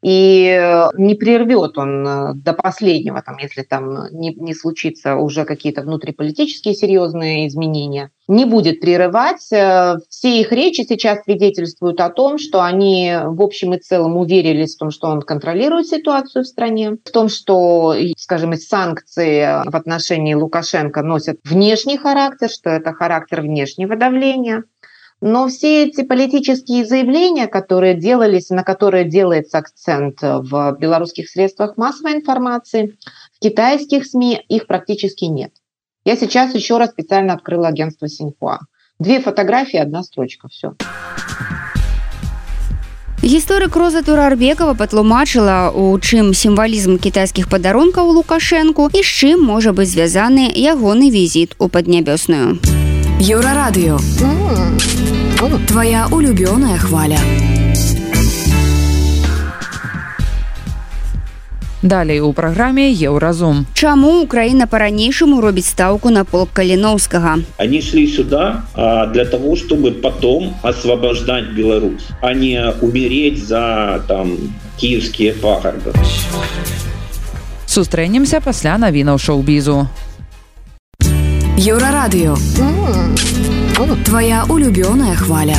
и 0.02 0.46
э, 0.46 0.88
не 0.96 1.14
прервет 1.16 1.76
он 1.76 2.06
э, 2.06 2.34
до 2.34 2.52
последнего, 2.52 3.20
там, 3.20 3.37
если 3.38 3.62
там 3.62 4.06
не, 4.12 4.32
не 4.34 4.54
случится 4.54 5.16
уже 5.16 5.44
какие-то 5.44 5.82
внутриполитические 5.82 6.74
серьезные 6.74 7.48
изменения, 7.48 8.12
не 8.28 8.44
будет 8.44 8.80
прерывать. 8.80 9.50
Э, 9.52 9.96
все 10.08 10.40
их 10.40 10.52
речи 10.52 10.82
сейчас 10.88 11.24
свидетельствуют 11.24 12.00
о 12.00 12.11
том, 12.11 12.38
что 12.38 12.62
они 12.62 13.12
в 13.24 13.42
общем 13.42 13.74
и 13.74 13.78
целом 13.78 14.16
уверились 14.16 14.76
в 14.76 14.78
том, 14.78 14.92
что 14.92 15.08
он 15.08 15.20
контролирует 15.22 15.88
ситуацию 15.88 16.44
в 16.44 16.48
стране, 16.48 16.92
в 16.92 17.11
том, 17.11 17.28
что, 17.28 17.96
скажем, 18.16 18.54
санкции 18.54 19.68
в 19.68 19.74
отношении 19.74 20.34
Лукашенко 20.34 21.02
носят 21.02 21.38
внешний 21.44 21.96
характер, 21.96 22.48
что 22.48 22.70
это 22.70 22.92
характер 22.92 23.40
внешнего 23.40 23.96
давления– 23.96 24.62
но 25.21 25.47
все 25.47 25.86
эти 25.86 26.03
политические 26.03 26.86
заявления, 26.86 27.47
которые 27.47 27.95
делались, 27.95 28.49
на 28.49 28.63
которые 28.63 29.05
делается 29.05 29.57
акцент 29.57 30.21
в 30.21 30.75
белорусских 30.79 31.29
средствах 31.29 31.77
массовой 31.77 32.15
информации, 32.15 32.97
в 33.33 33.39
китайских 33.39 34.05
СМИ 34.05 34.43
их 34.49 34.67
практически 34.67 35.25
нет. 35.25 35.53
Я 36.03 36.17
сейчас 36.17 36.53
еще 36.53 36.77
раз 36.77 36.89
специально 36.89 37.33
открыла 37.33 37.69
агентство 37.69 38.09
Синьхуа. 38.09 38.59
Две 38.99 39.21
фотографии, 39.21 39.79
одна 39.79 40.03
строчка, 40.03 40.49
все. 40.49 40.75
Гісторык 43.23 43.73
Роза 43.77 44.03
Турарбекова 44.03 44.73
патлумачыла, 44.73 45.71
у 45.71 45.95
чым 45.95 46.36
сімвалізм 46.36 46.99
кітайскіх 46.99 47.47
падарункаў 47.47 48.12
Лукашэнку 48.19 48.91
і 48.91 48.99
з 48.99 49.07
чым 49.07 49.47
можа 49.47 49.71
быць 49.71 49.95
звязаны 49.95 50.51
ягоны 50.51 51.07
візіт 51.07 51.55
у 51.55 51.71
паднябёсную. 51.71 52.76
Еўрарадыё. 53.19 53.99
Твоя 55.67 56.07
улюбёная 56.12 56.77
хваля. 56.77 57.19
Далей 61.83 62.21
у 62.21 62.31
праграме 62.31 62.91
еўразум. 62.91 63.65
Чаму 63.73 64.21
Украіна 64.23 64.67
па-ранейшаму 64.71 65.41
робіць 65.41 65.67
стаўку 65.67 66.12
на 66.15 66.23
полк 66.23 66.49
каліноўскага. 66.55 67.43
Они 67.57 67.81
шли 67.81 68.07
сюда 68.07 68.63
а, 68.73 69.07
для 69.07 69.25
того, 69.25 69.57
чтобы 69.57 69.91
потом 69.91 70.55
освобождать 70.62 71.51
Беларусь, 71.51 72.07
а 72.21 72.33
не 72.33 72.71
умереть 72.81 73.45
за 73.45 74.01
там 74.07 74.38
киевские 74.77 75.33
пагарды. 75.33 75.91
Сустрэнемся 77.67 78.39
пасля 78.39 78.77
навінаў 78.77 79.19
шоу-бізу. 79.19 79.88
Еўрарадыё. 81.57 82.38
Твоя 84.05 84.45
улюбёная 84.49 85.15
хваля. 85.15 85.57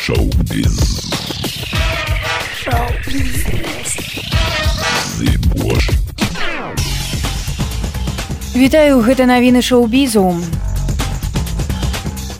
Шоу-біз. 0.00 0.76
Вітаю 8.56 9.00
гэта 9.00 9.24
навіны 9.24 9.62
шоу-бізу. 9.62 10.36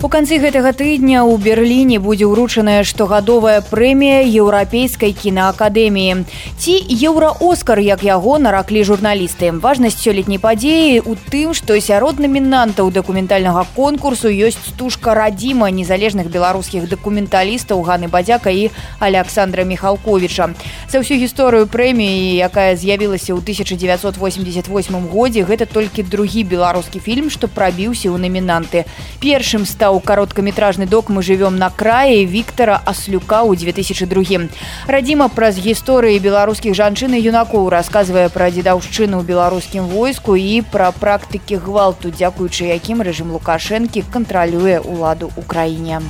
У 0.00 0.08
канцы 0.08 0.38
гэтага 0.40 0.70
тыдня 0.72 1.28
ў 1.28 1.36
Берліне 1.36 1.98
будзе 2.00 2.24
ўручаная 2.24 2.88
штогадовая 2.88 3.60
прэмія 3.60 4.24
еўрапейскай 4.24 5.12
кінаакадэміі. 5.12 6.24
Ці 6.56 6.74
еўраоскар, 6.88 7.76
як 7.84 8.00
яго 8.00 8.40
нараклі 8.40 8.80
журналісты. 8.80 9.52
Важнасць 9.60 10.00
сёлетняй 10.00 10.40
падзеі 10.40 11.04
ў 11.04 11.20
тым, 11.28 11.52
што 11.52 11.76
сярод 11.76 12.16
намінантаў 12.16 12.88
дакументальнага 12.88 13.66
конкурсу 13.76 14.32
ёсць 14.32 14.72
стужка 14.72 15.12
радзіма 15.12 15.68
незалежных 15.68 16.32
беларускіх 16.32 16.88
дакументалістаў 16.88 17.84
Ганы 17.84 18.08
Бадзяка 18.08 18.48
і 18.48 18.72
Александра 19.04 19.68
Михалковіча. 19.68 20.56
За 20.88 21.04
ўсю 21.04 21.20
гісторыю 21.20 21.68
прэміі, 21.68 22.40
якая 22.40 22.72
з'явілася 22.72 23.36
ў 23.36 23.44
1988 23.44 25.12
годзе, 25.12 25.44
гэта 25.44 25.68
толькі 25.68 26.08
другі 26.08 26.48
беларускі 26.48 27.04
фільм, 27.04 27.28
што 27.28 27.52
прабіўся 27.52 28.08
ў 28.08 28.16
намінанты. 28.16 28.88
Першым 29.20 29.68
стаў 29.68 29.83
у 29.84 30.00
кароткаметражны 30.00 30.86
док 30.86 31.08
мы 31.08 31.22
живвем 31.22 31.58
на 31.58 31.70
краі 31.70 32.24
Віктора 32.24 32.80
Аслюка 32.84 33.44
ў 33.44 33.56
2002. 33.56 34.48
Радзіма 34.88 35.28
праз 35.28 35.60
гісторыі 35.60 36.16
беларускіх 36.16 36.72
жанчын 36.72 37.12
і 37.12 37.20
юнакоў 37.20 37.68
расказвае 37.68 38.32
пра 38.32 38.48
дзедаўшчыну 38.48 39.20
ў 39.20 39.24
беларускім 39.28 39.84
войску 39.92 40.32
і 40.40 40.64
пра 40.64 40.88
практыкі 40.96 41.60
гвалту, 41.60 42.08
дзякуючы 42.08 42.72
якім 42.72 43.04
рэжым 43.04 43.36
Лукашэнкі 43.36 44.08
кантралюе 44.08 44.80
ўладу 44.80 45.28
ў 45.36 45.42
краіне. 45.44 46.00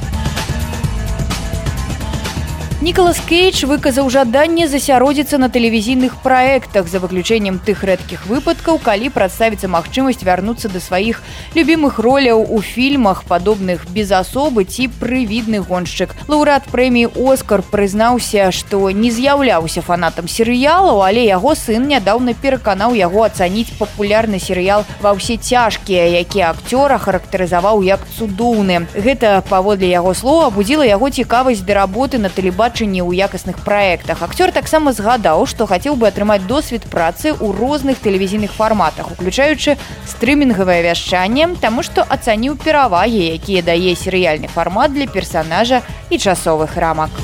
Ніколас 2.86 3.18
Кейдж 3.26 3.64
выказаў 3.66 4.12
жаданне 4.14 4.68
засяродзіцца 4.70 5.40
на 5.42 5.48
тэлевізійных 5.50 6.22
праектах 6.22 6.86
за 6.86 7.00
выключэннем 7.02 7.58
тых 7.58 7.82
рэдкіх 7.82 8.28
выпадкаў, 8.30 8.78
калі 8.78 9.10
прадставіцца 9.10 9.66
магчымасць 9.66 10.22
вярнуцца 10.22 10.70
да 10.70 10.78
сваіх 10.78 11.24
любімых 11.58 11.98
роляў 11.98 12.46
у 12.46 12.62
фільмах 12.62 13.24
падобных 13.26 13.90
без 13.90 14.14
асобы 14.14 14.70
ці 14.70 14.86
прывідны 15.02 15.66
гоншчык. 15.66 16.14
Лаўрад 16.30 16.70
прэміі 16.70 17.10
Оскар 17.18 17.64
прызнаўся, 17.66 18.52
што 18.54 18.94
не 18.94 19.10
з'яўляўся 19.10 19.82
фанатам 19.82 20.30
серыялаў, 20.30 21.02
але 21.02 21.26
яго 21.26 21.58
сын 21.58 21.90
нядаўна 21.90 22.38
пераканаў 22.38 22.94
яго 22.94 23.26
ацаніць 23.26 23.74
папулярны 23.82 24.38
серыял 24.38 24.86
ва 25.02 25.18
ўсе 25.18 25.42
цяжкія, 25.42 26.06
які 26.22 26.54
акцёра 26.54 27.02
характарызаваў 27.02 27.82
як 27.82 28.06
цудоўны. 28.14 28.86
Гэта 28.94 29.42
паводле 29.50 29.90
яго 29.90 30.14
слова 30.14 30.54
абудзіла 30.54 30.86
яго 30.86 31.10
цікавасць 31.10 31.66
да 31.66 31.82
работы 31.82 32.22
на 32.22 32.30
тэлебачанні 32.30 32.75
тэлебачанні 32.75 33.01
ў 33.07 33.15
якасных 33.15 33.63
праектах 33.63 34.23
акцёр 34.27 34.51
таксама 34.51 34.93
згадаў 34.93 35.47
што 35.47 35.71
хацеў 35.71 35.95
бы 35.95 36.11
атрымаць 36.11 36.43
досвед 36.51 36.83
працы 36.91 37.31
ў 37.31 37.55
розных 37.55 38.03
тэлевізійных 38.03 38.51
фарматах 38.51 39.15
уключаючы 39.15 39.79
стрымінгавае 40.11 40.83
вяшчанне 40.83 41.47
таму 41.63 41.87
што 41.87 42.03
ацаніў 42.03 42.59
перавагі 42.59 43.23
якія 43.39 43.63
дае 43.63 43.95
серыяльны 43.95 44.51
фармат 44.51 44.91
для 44.91 45.07
персанажа 45.07 45.83
і 46.11 46.19
часовых 46.19 46.75
рамак 46.75 47.15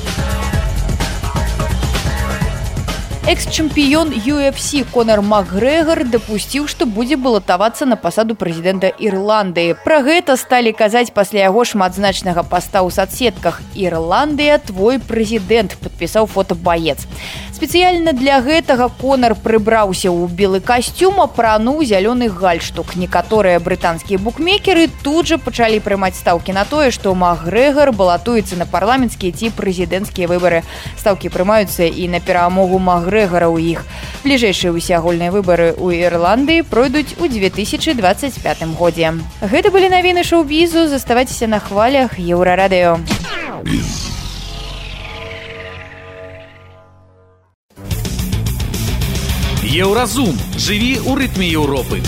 Экс-чэмпіён 3.27 4.15
UFC 4.23 4.87
Конор 4.87 5.19
Макгрегор 5.19 6.07
дапусціў, 6.07 6.63
што 6.71 6.87
будзе 6.87 7.17
балатавацца 7.19 7.83
на 7.83 7.99
пасаду 7.99 8.39
прэзідэнта 8.39 8.87
Ірландыі. 9.03 9.75
Пра 9.83 9.99
гэта 9.99 10.39
сталі 10.39 10.71
казаць 10.71 11.11
пасля 11.11 11.43
яго 11.51 11.67
шматзначнага 11.67 12.47
паста 12.47 12.87
ў 12.87 12.89
садсетках. 12.95 13.59
Ірландыя 13.75 14.63
твой 14.63 15.03
прэзідэнт 15.03 15.75
падпісаў 15.75 16.31
фота 16.31 16.55
баец. 16.55 17.03
Спецыяльна 17.51 18.13
для 18.13 18.39
гэтага 18.39 18.87
конар 18.87 19.33
прыбраўся 19.35 20.07
ў 20.07 20.31
белы 20.31 20.61
касцюм, 20.61 21.19
апрануў 21.19 21.83
зялёны 21.83 22.29
гальштук. 22.31 22.95
Некаторыя 22.95 23.59
брытанскія 23.59 24.21
букмекеры 24.21 24.87
тут 25.03 25.27
жа 25.27 25.41
пачалі 25.41 25.81
прымаць 25.83 26.15
стаўкі 26.15 26.53
на 26.53 26.63
тое, 26.69 26.95
што 26.95 27.11
Макгрегор 27.17 27.91
балатуецца 27.91 28.55
на 28.55 28.69
парламенцкія 28.69 29.33
ці 29.33 29.51
прэзідэнцкія 29.57 30.29
выбары. 30.29 30.63
Стаўкі 31.01 31.33
прымаюцца 31.33 31.89
і 31.89 32.07
на 32.13 32.21
перамогу 32.21 32.77
Магрэ 32.77 33.10
Макгрэгара 33.12 33.52
ў 33.52 33.76
іх. 33.76 33.84
Бліжэйшыя 34.24 34.72
ўсеагульныя 34.72 35.28
выбары 35.28 35.76
ў 35.76 36.08
Ірландыі 36.08 36.64
пройдуць 36.64 37.20
у 37.20 37.28
2025 37.28 38.72
годзе. 38.80 39.20
Гэта 39.44 39.68
былі 39.68 39.92
навіны 39.92 40.24
шоу-бізу, 40.24 40.88
заставайцеся 40.88 41.44
на 41.44 41.60
хвалях 41.60 42.16
еўрарадыё. 42.16 42.96
Еўразум 49.60 50.32
жыві 50.56 51.04
ў 51.04 51.12
рытме 51.20 51.52
Еўропы. 51.52 52.00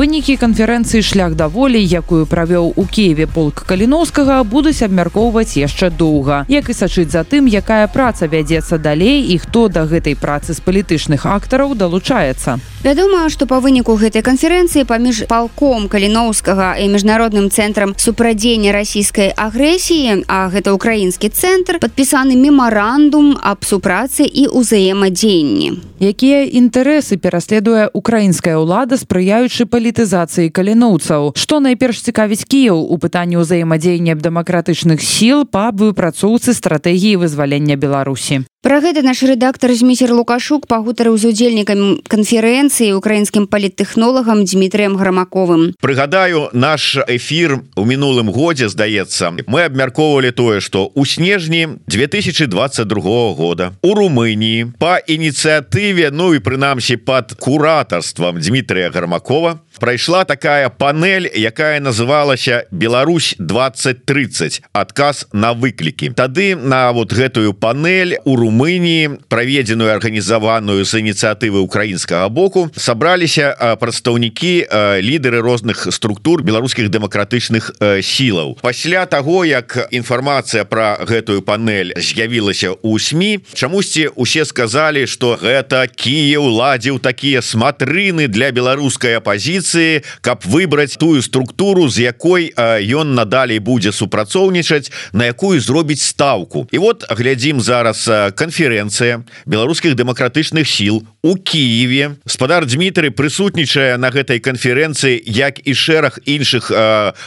Вынікі 0.00 0.40
канферэнцыі 0.40 1.04
шлях 1.04 1.34
да 1.36 1.44
волі, 1.52 1.76
якую 1.76 2.24
правёў 2.24 2.72
у 2.72 2.84
Киеве 2.88 3.26
полк 3.28 3.68
каліноўскага 3.68 4.40
будуць 4.48 4.80
абмяркоўваць 4.80 5.60
яшчэ 5.60 5.90
доўга. 5.92 6.48
Як 6.48 6.72
і 6.72 6.76
сачыць 6.78 7.12
за 7.12 7.20
тым, 7.20 7.44
якая 7.44 7.84
праца 7.84 8.24
вядзецца 8.24 8.80
далей 8.80 9.28
і 9.28 9.36
хто 9.36 9.68
да 9.68 9.84
гэтай 9.84 10.16
працы 10.16 10.56
з 10.56 10.64
палітычных 10.64 11.28
актараў 11.28 11.76
далучаецца. 11.76 12.56
Вядома, 12.80 13.28
што 13.28 13.44
па 13.44 13.60
выніку 13.60 13.92
гэтай 14.00 14.24
канферэнцыі 14.24 14.88
паміж 14.88 15.28
палком 15.28 15.84
каліноўскага 15.92 16.80
і 16.80 16.88
міжнародным 16.96 17.52
цэнтрам 17.52 17.92
супрадзення 18.00 18.72
расійскай 18.72 19.36
агрэсіі, 19.36 20.24
а 20.32 20.48
гэта 20.48 20.72
ўкраінскі 20.80 21.28
цэнтр 21.28 21.76
падпісаны 21.76 22.40
мемарандум 22.40 23.36
аб 23.36 23.68
супрацы 23.68 24.24
і 24.24 24.48
ўзаемадзеянні. 24.48 25.92
Якія 26.00 26.48
інтарэсы 26.48 27.20
пераследуе 27.20 27.92
украінская 27.92 28.56
ўлада, 28.56 28.96
спрыяючы 28.96 29.68
па 29.68 29.76
палітызацыі 29.90 30.50
каліноўцаў 30.54 31.32
што 31.34 31.58
найперш 31.58 32.02
цікавіць 32.06 32.46
кіяў 32.46 32.78
у 32.78 32.98
пытанні 33.02 33.42
ўзаемадзеяння 33.42 34.14
дэмакратычных 34.14 35.02
сіл 35.02 35.42
па 35.44 35.70
выпрацоўцы 35.74 36.54
стратэгіі 36.54 37.18
вызвалення 37.18 37.74
беларусі. 37.74 38.46
Пра 38.60 38.76
гэта 38.84 39.00
наш 39.00 39.24
рэдактар 39.24 39.72
зміцер 39.72 40.12
лукашук 40.12 40.68
пагутарыў 40.68 41.16
з 41.16 41.32
удзельнікамі 41.32 42.04
канферэнцыі 42.12 42.92
украінскім 42.92 43.48
паліттэхнолагам 43.48 44.44
дмітрием 44.44 45.00
грамаковым. 45.00 45.72
Прыгадаю 45.80 46.52
наш 46.52 47.00
эфір 47.08 47.64
у 47.74 47.88
мінулым 47.88 48.28
годзе 48.28 48.68
здаецца 48.68 49.32
мы 49.48 49.64
абмяркоўвалі 49.64 50.30
тое 50.36 50.60
што 50.60 50.92
у 50.92 51.08
снежні 51.08 51.80
2022 51.88 52.84
года 53.32 53.72
у 53.80 53.96
Румыніі 53.96 54.76
па 54.76 55.00
ініцыятыве 55.00 56.12
ну 56.12 56.36
і 56.36 56.44
прынамсі 56.44 57.00
под 57.00 57.32
куратарствам 57.40 58.44
Дмітрия 58.44 58.92
гармакова 58.92 59.64
прайшла 59.80 60.24
такая 60.24 60.68
панель 60.68 61.26
якая 61.34 61.80
называлася 61.80 62.66
Беларусь 62.70 63.34
2030 63.38 64.62
адказ 64.72 65.26
на 65.32 65.54
выклікі 65.54 66.12
тады 66.12 66.54
на 66.54 66.92
вот 66.92 67.12
гэтую 67.12 67.54
панель 67.54 68.20
у 68.24 68.36
Румыніі 68.36 69.24
праведзеную 69.32 69.90
арганізаваную 69.96 70.84
з 70.84 71.00
ініцыятывы 71.00 71.64
украінскага 71.64 72.28
боку 72.28 72.68
сабраліся 72.76 73.76
прадстаўнікі 73.80 74.68
лідары 75.00 75.40
розных 75.40 75.88
структур 75.88 76.44
беларускіх 76.44 76.92
дэмакратычных 76.92 77.72
сілаў. 78.04 78.58
Пасля 78.60 79.06
того 79.06 79.44
як 79.48 79.88
інфармацыя 79.90 80.64
про 80.68 81.00
гэтую 81.00 81.40
панель 81.40 81.96
з'явілася 81.96 82.76
у 82.82 82.98
сМ 82.98 83.40
чамусьці 83.54 84.12
усе 84.14 84.44
сказалі 84.44 85.06
что 85.06 85.40
гэта 85.40 85.88
Кіев 85.88 86.44
ладзіў 86.44 87.00
такія 87.00 87.40
смотрыны 87.40 88.28
для 88.28 88.52
беларускай 88.52 89.16
апозіцыі 89.16 89.69
пазіцыі 89.70 90.02
каб 90.20 90.42
выбраць 90.44 90.98
тую 90.98 91.22
структуру 91.22 91.88
з 91.88 92.10
якой 92.10 92.52
ён 92.56 93.14
надалей 93.14 93.58
будзе 93.58 93.92
супрацоўнічаць 93.92 94.90
на 95.12 95.30
якую 95.30 95.60
зробіць 95.60 96.02
ставку 96.02 96.66
і 96.70 96.78
вот 96.78 97.04
глядзім 97.10 97.60
зараз 97.60 98.04
канферэнцыя 98.34 99.22
беларускіх 99.46 99.94
дэмакратычных 99.94 100.66
сіл 100.66 101.06
у 101.22 101.36
Киеве 101.36 102.16
спадар 102.26 102.66
Дмітрый 102.66 103.10
прысутнічае 103.10 103.96
на 103.96 104.10
гэтай 104.10 104.40
канферэнцыі 104.40 105.22
як 105.26 105.60
і 105.62 105.74
шэраг 105.74 106.18
іншых 106.24 106.70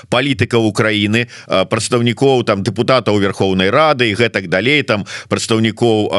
палітыкаў 0.10 0.66
Украіны 0.66 1.28
прадстаўнікоў 1.48 2.44
там 2.44 2.64
депутатаў 2.64 3.20
Верховнай 3.20 3.70
Рады 3.70 4.10
і 4.10 4.18
гэтак 4.18 4.50
далей 4.50 4.84
там 4.84 5.06
прадстаўнікоў 5.30 6.10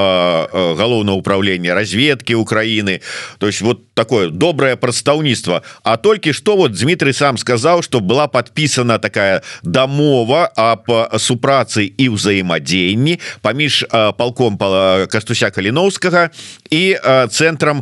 галоўнага 0.79 1.19
управлення 1.19 1.75
разведкі 1.75 2.35
Украіны. 2.35 3.01
То 3.39 3.47
есть 3.47 3.61
вот 3.63 3.95
такое 3.95 4.31
добрае 4.31 4.77
прадстаўніцтва 4.77 5.63
а 5.83 5.97
то 6.05 6.11
толькі 6.11 6.33
что 6.33 6.57
вот 6.57 6.73
Дмитрий 6.73 7.13
сам 7.13 7.39
сказал 7.39 7.83
что 7.83 8.01
была 8.01 8.29
подписана 8.29 8.99
такая 8.99 9.43
дамова 9.63 10.53
об 10.55 10.93
супрацы 11.17 11.89
і 11.97 12.13
ўзаемадзеянні 12.13 13.19
паміж 13.41 13.89
полком 14.21 14.61
кастуся 15.09 15.49
каліновскага 15.49 16.29
і 16.69 17.01
цэнтрам 17.33 17.81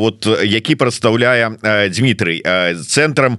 вот 0.00 0.24
які 0.40 0.74
прадстаўляе 0.80 1.52
Дмітрый 1.92 2.40
цэнтрам 2.80 3.36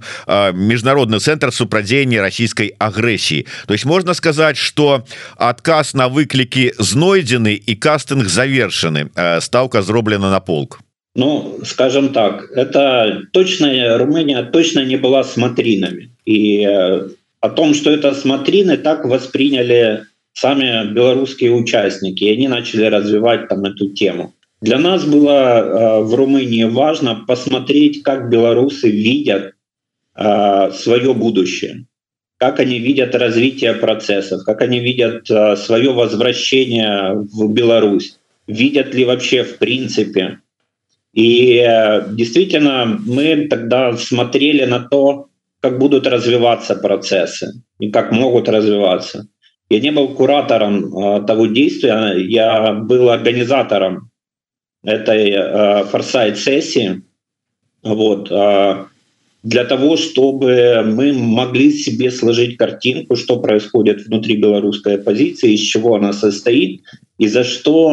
міжнародны 0.54 1.18
цэнтр 1.18 1.50
супрадзеяння 1.50 2.22
расійскай 2.22 2.78
агрэсіі 2.78 3.46
то 3.66 3.74
есть 3.74 3.90
можна 3.90 4.14
сказаць 4.14 4.56
что 4.56 5.02
адказ 5.34 5.98
на 5.98 6.06
выклікі 6.06 6.78
знойдзены 6.78 7.58
і 7.58 7.74
кастынг 7.74 8.30
завершаны 8.30 9.10
стаўка 9.42 9.82
зроблена 9.82 10.30
на 10.30 10.38
полк 10.38 10.78
Ну, 11.14 11.58
скажем 11.64 12.12
так, 12.12 12.50
это 12.52 13.22
точно 13.32 13.98
Румыния 13.98 14.44
точно 14.44 14.84
не 14.84 14.96
была 14.96 15.24
смотринами. 15.24 16.10
И 16.24 16.64
э, 16.64 17.08
о 17.40 17.50
том, 17.50 17.74
что 17.74 17.90
это 17.90 18.14
смотрины, 18.14 18.76
так 18.76 19.04
восприняли 19.04 20.04
сами 20.34 20.92
белорусские 20.92 21.52
участники, 21.52 22.22
и 22.22 22.32
они 22.32 22.46
начали 22.46 22.84
развивать 22.84 23.48
там 23.48 23.64
эту 23.64 23.90
тему. 23.90 24.34
Для 24.60 24.78
нас 24.78 25.04
было 25.04 25.30
э, 25.30 26.00
в 26.04 26.14
Румынии 26.14 26.64
важно 26.64 27.24
посмотреть, 27.26 28.04
как 28.04 28.30
белорусы 28.30 28.88
видят 28.88 29.54
э, 30.14 30.70
свое 30.72 31.12
будущее, 31.12 31.86
как 32.36 32.60
они 32.60 32.78
видят 32.78 33.16
развитие 33.16 33.74
процессов, 33.74 34.44
как 34.44 34.62
они 34.62 34.78
видят 34.78 35.26
свое 35.58 35.92
возвращение 35.92 37.14
в 37.14 37.52
Беларусь, 37.52 38.16
видят 38.46 38.94
ли 38.94 39.04
вообще 39.04 39.42
в 39.42 39.58
принципе 39.58 40.38
и 41.12 41.56
э, 41.56 42.08
действительно, 42.12 43.00
мы 43.04 43.48
тогда 43.48 43.96
смотрели 43.96 44.64
на 44.64 44.80
то, 44.80 45.26
как 45.60 45.78
будут 45.78 46.06
развиваться 46.06 46.76
процессы 46.76 47.62
и 47.80 47.90
как 47.90 48.12
могут 48.12 48.48
развиваться. 48.48 49.26
Я 49.68 49.80
не 49.80 49.90
был 49.90 50.08
куратором 50.08 50.96
э, 50.96 51.26
того 51.26 51.46
действия, 51.46 52.14
я 52.16 52.72
был 52.72 53.10
организатором 53.10 54.10
этой 54.84 55.30
э, 55.30 55.84
форсайт-сессии. 55.84 57.02
Вот, 57.82 58.28
для 58.28 59.64
того, 59.64 59.96
чтобы 59.96 60.82
мы 60.84 61.14
могли 61.14 61.72
себе 61.72 62.10
сложить 62.10 62.58
картинку, 62.58 63.16
что 63.16 63.40
происходит 63.40 64.04
внутри 64.04 64.36
белорусской 64.36 64.96
оппозиции, 64.96 65.54
из 65.54 65.60
чего 65.60 65.94
она 65.94 66.12
состоит 66.12 66.82
и 67.16 67.26
за 67.26 67.42
что 67.42 67.88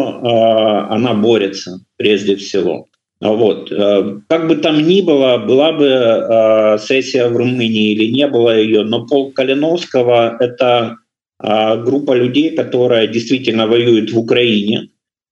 она 0.89 1.13
борется 1.13 1.79
прежде 1.95 2.35
всего. 2.35 2.87
Вот. 3.19 3.71
Э, 3.71 4.19
как 4.27 4.47
бы 4.47 4.57
там 4.57 4.87
ни 4.87 5.01
было, 5.01 5.37
была 5.37 5.71
бы 5.71 5.85
э, 5.85 6.77
сессия 6.79 7.27
в 7.27 7.35
Румынии 7.35 7.93
или 7.93 8.11
не 8.11 8.27
было 8.27 8.55
ее, 8.57 8.83
но 8.83 9.05
пол 9.07 9.31
Калиновского– 9.31 10.37
это 10.39 10.97
э, 11.41 11.83
группа 11.83 12.13
людей, 12.13 12.55
которая 12.55 13.07
действительно 13.07 13.67
воюет 13.67 14.11
в 14.11 14.19
Украине, 14.19 14.89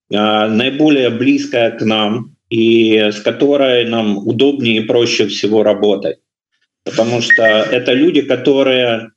наиболее 0.08 1.10
близкая 1.10 1.72
к 1.72 1.82
нам 1.82 2.36
и 2.52 2.96
с 2.96 3.20
которой 3.22 3.86
нам 3.86 4.20
удобнее 4.20 4.78
и 4.78 4.86
проще 4.86 5.26
всего 5.26 5.64
работать. 5.64 6.20
Потому 6.84 7.22
что 7.22 7.42
это 7.42 7.92
люди, 7.94 8.22
которые, 8.22 9.14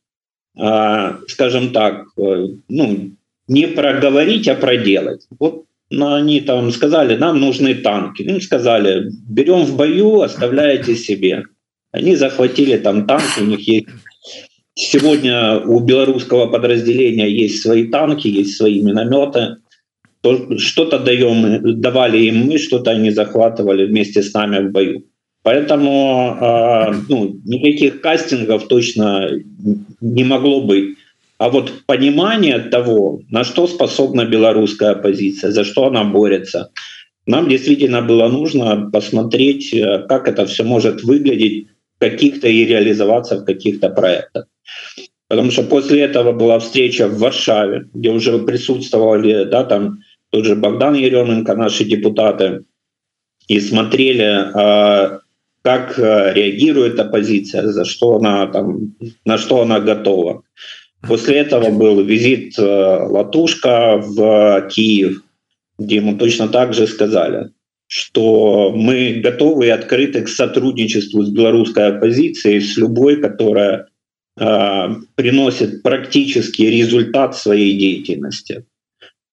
скажем 1.28 1.72
так, 1.72 2.07
ну, 2.16 3.11
не 3.48 3.66
проговорить, 3.66 4.48
а 4.48 4.54
проделать. 4.54 5.26
Вот 5.38 5.66
но 5.90 6.14
они 6.14 6.40
там 6.40 6.70
сказали, 6.70 7.16
нам 7.16 7.40
нужны 7.40 7.74
танки. 7.74 8.22
Им 8.22 8.40
сказали, 8.40 9.11
берем 9.29 9.64
в 9.64 9.77
бою, 9.77 10.20
оставляете 10.20 10.94
себе. 10.94 11.44
Они 11.92 12.16
захватили 12.16 12.77
там 12.77 13.07
танки, 13.07 13.40
у 13.40 13.46
них 13.46 13.66
есть 13.66 13.87
сегодня 14.79 15.59
у 15.59 15.81
белорусского 15.81 16.46
подразделения 16.46 17.29
есть 17.29 17.62
свои 17.62 17.88
танки, 17.88 18.29
есть 18.29 18.57
свои 18.57 18.81
минометы. 18.81 19.57
Что-то 20.57 20.98
даем, 20.98 21.81
давали 21.81 22.18
им 22.18 22.46
мы, 22.46 22.59
что-то 22.59 22.92
они 22.92 23.11
захватывали 23.11 23.87
вместе 23.87 24.22
с 24.22 24.33
нами 24.35 24.68
в 24.68 24.72
бою. 24.72 25.05
Поэтому 25.42 26.37
э, 26.40 26.94
ну, 27.09 27.40
никаких 27.44 28.01
кастингов 28.01 28.68
точно 28.68 29.31
не 30.01 30.24
могло 30.24 30.61
быть. 30.61 30.96
А 31.38 31.51
вот 31.51 31.87
понимание 31.87 32.59
того, 32.59 33.20
на 33.31 33.44
что 33.44 33.66
способна 33.66 34.24
белорусская 34.24 34.90
оппозиция, 34.90 35.53
за 35.53 35.64
что 35.64 35.87
она 35.87 36.05
борется, 36.05 36.70
нам 37.27 37.48
действительно 37.48 38.03
было 38.03 38.29
нужно 38.29 38.90
посмотреть, 38.90 39.72
э, 39.72 40.05
как 40.09 40.29
это 40.29 40.46
все 40.46 40.64
может 40.64 41.05
выглядеть 41.05 41.68
каких-то 41.98 42.48
и 42.48 42.64
реализоваться 42.64 43.37
в 43.37 43.44
каких-то 43.44 43.90
проектах. 43.90 44.46
Потому 45.29 45.51
что 45.51 45.62
после 45.62 46.01
этого 46.01 46.33
была 46.33 46.59
встреча 46.59 47.07
в 47.07 47.18
Варшаве, 47.18 47.88
где 47.92 48.11
уже 48.11 48.38
присутствовали, 48.38 49.44
да, 49.44 49.62
там 49.62 49.98
тот 50.31 50.44
же 50.44 50.57
Богдан 50.57 50.94
Еременко, 50.94 51.55
наши 51.55 51.85
депутаты, 51.85 52.64
и 53.46 53.61
смотрели, 53.61 54.22
а, 54.22 55.20
как 55.62 55.98
а, 55.98 56.33
реагирует 56.33 56.98
оппозиция, 56.98 57.66
за 57.68 57.85
что 57.85 58.16
она 58.16 58.46
там, 58.46 58.94
на 59.24 59.38
что 59.38 59.62
она 59.62 59.81
готова. 59.81 60.42
После 61.07 61.39
этого 61.39 61.71
был 61.71 62.03
визит 62.03 62.59
а, 62.59 63.07
Латушка 63.07 63.99
в 63.99 64.69
Киев, 64.69 65.23
где 65.79 65.97
ему 65.97 66.19
точно 66.19 66.49
так 66.49 66.75
же 66.75 66.87
сказали, 66.87 67.51
что 67.87 68.73
мы 68.75 69.21
готовы 69.23 69.67
и 69.67 69.71
открыты 69.71 70.23
к 70.23 70.29
сотрудничеству 70.29 71.23
с 71.23 71.31
белорусской 71.31 71.87
оппозицией, 71.87 72.61
с 72.61 72.77
любой, 72.77 73.21
которая 73.21 73.89
Э, 74.41 74.95
приносит 75.17 75.83
практический 75.83 76.71
результат 76.71 77.37
своей 77.37 77.77
деятельности. 77.77 78.67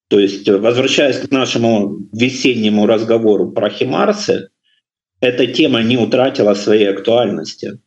То 0.07 0.19
есть, 0.19 0.49
возвращаясь 0.49 1.19
к 1.19 1.29
нашему 1.31 1.99
весеннему 2.11 2.87
разговору 2.87 3.51
про 3.51 3.69
Химарсы, 3.69 4.49
эта 5.19 5.45
тема 5.47 5.83
не 5.83 5.97
утратила 5.97 6.55
своей 6.55 6.89
актуальности. 6.89 7.79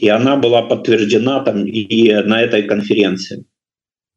И 0.00 0.08
она 0.08 0.36
была 0.36 0.62
подтверждена 0.62 1.40
там 1.40 1.66
и 1.66 2.12
на 2.12 2.40
этой 2.40 2.62
конференции. 2.62 3.44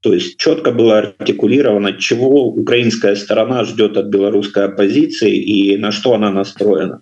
То 0.01 0.13
есть 0.13 0.37
четко 0.37 0.71
было 0.71 0.99
артикулировано, 0.99 1.93
чего 1.93 2.47
украинская 2.47 3.15
сторона 3.15 3.65
ждет 3.65 3.97
от 3.97 4.07
белорусской 4.07 4.65
оппозиции 4.65 5.35
и 5.35 5.77
на 5.77 5.91
что 5.91 6.13
она 6.13 6.31
настроена. 6.31 7.01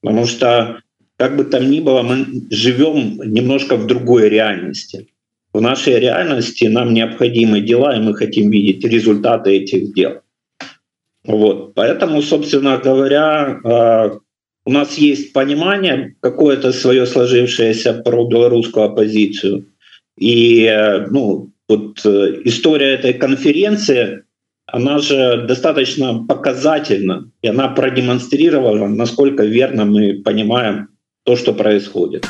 Потому 0.00 0.26
что 0.26 0.80
как 1.16 1.36
бы 1.36 1.44
там 1.44 1.70
ни 1.70 1.80
было, 1.80 2.02
мы 2.02 2.26
живем 2.50 3.20
немножко 3.24 3.76
в 3.76 3.86
другой 3.86 4.30
реальности. 4.30 5.08
В 5.52 5.60
нашей 5.60 6.00
реальности 6.00 6.64
нам 6.64 6.94
необходимы 6.94 7.60
дела, 7.60 7.94
и 7.94 8.00
мы 8.00 8.14
хотим 8.14 8.50
видеть 8.50 8.84
результаты 8.84 9.50
этих 9.50 9.94
дел. 9.94 10.22
Вот. 11.24 11.74
Поэтому, 11.74 12.22
собственно 12.22 12.78
говоря, 12.78 13.60
а, 13.64 14.18
у 14.66 14.70
нас 14.70 14.96
есть 14.96 15.32
понимание 15.32 16.16
какое-то 16.20 16.72
свое 16.72 17.06
сложившееся 17.06 17.94
про 17.94 18.26
белорусскую 18.26 18.86
оппозицию. 18.86 19.66
И 20.18 20.72
ну, 21.10 21.50
вот 21.68 22.04
э, 22.04 22.40
история 22.44 22.94
этой 22.94 23.14
конференции, 23.14 24.22
она 24.66 24.98
же 24.98 25.44
достаточно 25.46 26.24
показательна, 26.24 27.30
и 27.42 27.48
она 27.48 27.68
продемонстрировала, 27.68 28.86
насколько 28.86 29.44
верно 29.44 29.84
мы 29.84 30.22
понимаем 30.22 30.88
то, 31.24 31.36
что 31.36 31.52
происходит. 31.52 32.26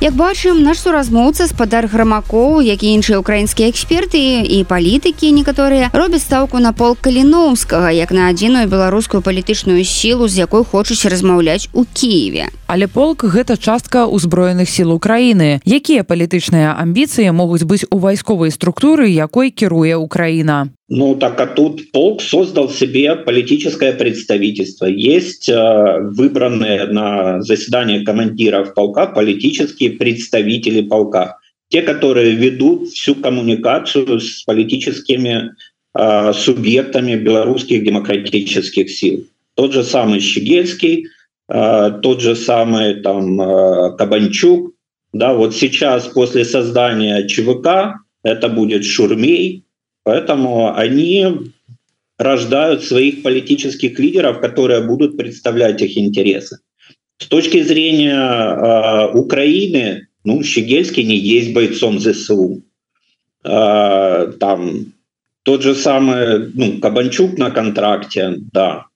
Як 0.00 0.14
бачым 0.14 0.62
наш 0.62 0.78
суразмоўца 0.78 1.48
спадар 1.50 1.88
грамакоў 1.90 2.62
як 2.62 2.86
і 2.86 2.92
іншыя 2.94 3.18
украінскія 3.18 3.66
эксперты 3.66 4.46
і 4.46 4.62
палітыкі 4.62 5.34
некаторыя 5.34 5.90
робяць 5.90 6.22
стаўку 6.22 6.62
на 6.62 6.70
пол 6.70 6.94
каліноўскага 6.94 7.90
як 7.90 8.14
на 8.14 8.30
адзіную 8.30 8.70
беларускую 8.70 9.26
палітычную 9.26 9.82
сілу 9.82 10.30
з 10.30 10.46
якой 10.46 10.62
хочуць 10.62 11.02
размаўляць 11.10 11.66
у 11.74 11.82
Киеве 11.82 12.46
але 12.70 12.86
полк 12.86 13.26
гэта 13.26 13.58
частка 13.58 14.06
ўзброеных 14.06 14.70
сіл 14.70 14.94
Украіны. 14.94 15.58
Якія 15.66 16.06
палітычныя 16.06 16.78
амбіцыі 16.78 17.34
могуць 17.34 17.66
быць 17.66 17.88
у 17.90 17.98
вайсковай 17.98 18.54
структуры 18.54 19.10
якой 19.10 19.50
кіруе 19.50 19.98
Украіна 19.98 20.70
Ну 20.88 21.16
так 21.16 21.38
а 21.38 21.46
тут 21.46 21.92
полк 21.92 22.22
создал 22.22 22.70
себе 22.70 23.14
политическое 23.14 23.92
представительство. 23.92 24.86
Есть 24.86 25.48
э, 25.48 25.98
выбранные 26.00 26.86
на 26.86 27.42
заседание 27.42 28.04
командиров 28.04 28.72
полка 28.72 29.06
политические 29.06 29.90
представители 29.90 30.80
полка. 30.80 31.36
Те, 31.68 31.82
которые 31.82 32.34
ведут 32.34 32.88
всю 32.88 33.14
коммуникацию 33.14 34.18
с 34.18 34.44
политическими 34.44 35.50
э, 35.94 36.32
субъектами 36.32 37.16
белорусских 37.16 37.84
демократических 37.84 38.88
сил. 38.90 39.26
Тот 39.56 39.74
же 39.74 39.84
самый 39.84 40.20
Щегельский, 40.20 41.08
э, 41.50 41.98
тот 42.02 42.22
же 42.22 42.34
самый 42.34 42.94
там, 43.02 43.38
э, 43.38 43.94
Кабанчук. 43.98 44.72
Да, 45.12 45.34
вот 45.34 45.54
сейчас 45.54 46.06
после 46.06 46.46
создания 46.46 47.26
ЧВК 47.26 48.00
это 48.22 48.48
будет 48.48 48.86
Шурмей, 48.86 49.64
Поэтому 50.08 50.74
они 50.74 51.26
рождают 52.16 52.82
своих 52.82 53.22
политических 53.22 53.98
лидеров, 53.98 54.40
которые 54.40 54.80
будут 54.80 55.18
представлять 55.18 55.82
их 55.82 55.98
интересы. 55.98 56.60
С 57.18 57.26
точки 57.26 57.60
зрения 57.60 58.16
э, 58.16 59.12
Украины, 59.12 60.08
ну, 60.24 60.42
Щегельский 60.42 61.04
не 61.04 61.18
есть 61.18 61.52
бойцом 61.52 62.00
ЗСУ. 62.00 62.62
Э, 63.44 64.32
там 64.40 64.94
тот 65.42 65.62
же 65.62 65.74
самый, 65.74 66.52
ну, 66.54 66.78
Кабанчук 66.80 67.36
на 67.36 67.50
контракте, 67.50 68.36
да. 68.50 68.86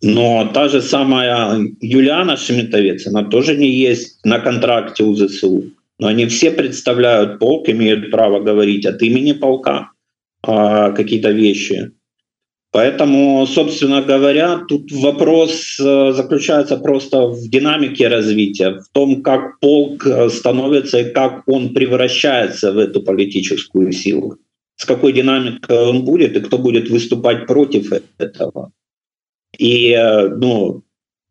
Но 0.00 0.50
та 0.54 0.68
же 0.68 0.80
самая 0.80 1.60
Юлиана 1.82 2.38
Шеметовец, 2.38 3.06
она 3.06 3.24
тоже 3.24 3.58
не 3.58 3.68
есть 3.68 4.24
на 4.24 4.38
контракте 4.38 5.04
у 5.04 5.14
ЗСУ. 5.14 5.64
Но 5.98 6.06
они 6.06 6.24
все 6.24 6.50
представляют 6.50 7.38
полк, 7.38 7.68
имеют 7.68 8.10
право 8.10 8.40
говорить 8.40 8.86
от 8.86 9.02
имени 9.02 9.32
полка 9.32 9.90
а, 10.42 10.92
какие-то 10.92 11.30
вещи. 11.30 11.92
Поэтому, 12.72 13.46
собственно 13.46 14.00
говоря, 14.00 14.58
тут 14.68 14.92
вопрос 14.92 15.76
э, 15.80 16.12
заключается 16.12 16.76
просто 16.76 17.26
в 17.26 17.48
динамике 17.48 18.06
развития, 18.06 18.78
в 18.78 18.88
том, 18.92 19.22
как 19.22 19.58
полк 19.58 20.06
э, 20.06 20.30
становится 20.30 21.00
и 21.00 21.12
как 21.12 21.42
он 21.46 21.74
превращается 21.74 22.72
в 22.72 22.78
эту 22.78 23.02
политическую 23.02 23.90
силу, 23.90 24.36
с 24.76 24.84
какой 24.84 25.12
динамикой 25.12 25.78
он 25.78 26.04
будет 26.04 26.36
и 26.36 26.40
кто 26.40 26.58
будет 26.58 26.88
выступать 26.90 27.48
против 27.48 27.92
этого. 28.18 28.70
И, 29.58 29.90
э, 29.90 30.28
ну, 30.28 30.84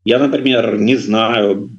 я, 0.03 0.19
например, 0.19 0.77
не 0.77 0.97
знаю, 0.97 1.69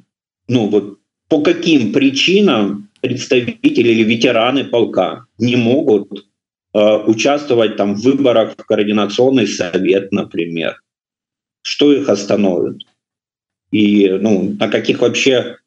ну, 0.47 0.69
вот 0.69 0.97
по 1.29 1.43
каким 1.43 1.93
причинам 1.93 2.89
представители 2.99 3.91
или 3.91 4.03
ветераны 4.03 4.63
полка 4.63 5.25
не 5.37 5.55
могут 5.55 6.25
участвовать 6.73 7.75
там 7.75 7.95
в 7.95 8.01
выборах 8.01 8.53
в 8.57 8.65
координационный 8.65 9.47
совет, 9.47 10.11
например. 10.11 10.81
Что 11.63 11.91
их 11.93 12.09
остановит? 12.09 12.83
И 13.71 14.09
ну, 14.09 14.55
на 14.59 14.67
каких 14.67 15.01
вообще 15.01 15.57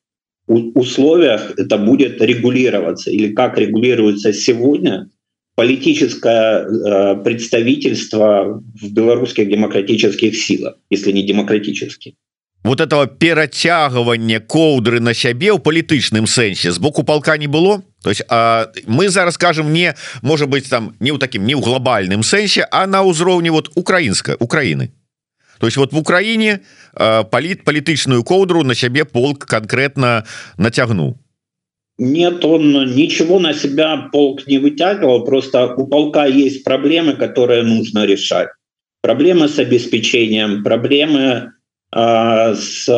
условиях 0.46 1.58
это 1.58 1.78
будет 1.78 2.20
регулироваться 2.20 3.10
или 3.10 3.32
как 3.32 3.58
регулируется 3.58 4.32
сегодня 4.32 5.08
политическое 5.54 6.66
э, 6.66 7.22
представительство 7.22 8.62
в 8.74 8.92
белорусских 8.92 9.48
демократических 9.48 10.36
силах, 10.36 10.76
если 10.90 11.12
не 11.12 11.22
демократических 11.22 12.14
вот 12.63 12.81
этого 12.81 13.07
перацягвання 13.07 14.39
коўдры 14.39 14.99
на 14.99 15.13
сябе 15.13 15.55
ў 15.55 15.59
палітычным 15.63 16.27
сэнсе 16.27 16.71
з 16.71 16.77
боку 16.77 17.03
полка 17.03 17.37
не 17.37 17.47
было 17.47 17.81
то 18.03 18.09
есть 18.09 18.23
а, 18.29 18.67
мы 18.85 19.09
зараз 19.09 19.35
скажем 19.35 19.71
не 19.73 19.95
может 20.21 20.49
быть 20.49 20.69
там 20.69 20.95
не 20.99 21.11
ў 21.11 21.19
таким 21.19 21.45
не 21.45 21.55
ў 21.55 21.63
глобальным 21.63 22.23
сэнсе 22.23 22.67
а 22.71 22.85
на 22.87 23.01
ўзроўні 23.03 23.49
вот 23.49 23.71
украінская 23.75 24.35
Украины 24.39 24.91
то 25.59 25.67
есть 25.67 25.77
вот 25.77 25.93
в 25.93 25.97
Украине 25.97 26.59
паліт 26.93 27.63
палітычную 27.63 28.23
коўдру 28.23 28.63
на 28.63 28.75
сябе 28.75 29.05
полк 29.05 29.45
конкретно 29.45 30.25
натягнул 30.57 31.17
Нет, 32.01 32.45
он 32.45 32.95
ничего 32.95 33.39
на 33.39 33.53
себя 33.53 34.07
полк 34.13 34.47
не 34.47 34.57
вытягивал, 34.57 35.25
просто 35.25 35.75
у 35.75 35.85
полка 35.85 36.25
есть 36.27 36.63
проблемы, 36.63 37.17
которые 37.17 37.63
нужно 37.63 38.05
решать. 38.05 38.47
Проблемы 39.01 39.49
с 39.49 39.59
обеспечением, 39.59 40.63
проблемы 40.63 41.19
а, 41.21 41.52
с 41.94 42.88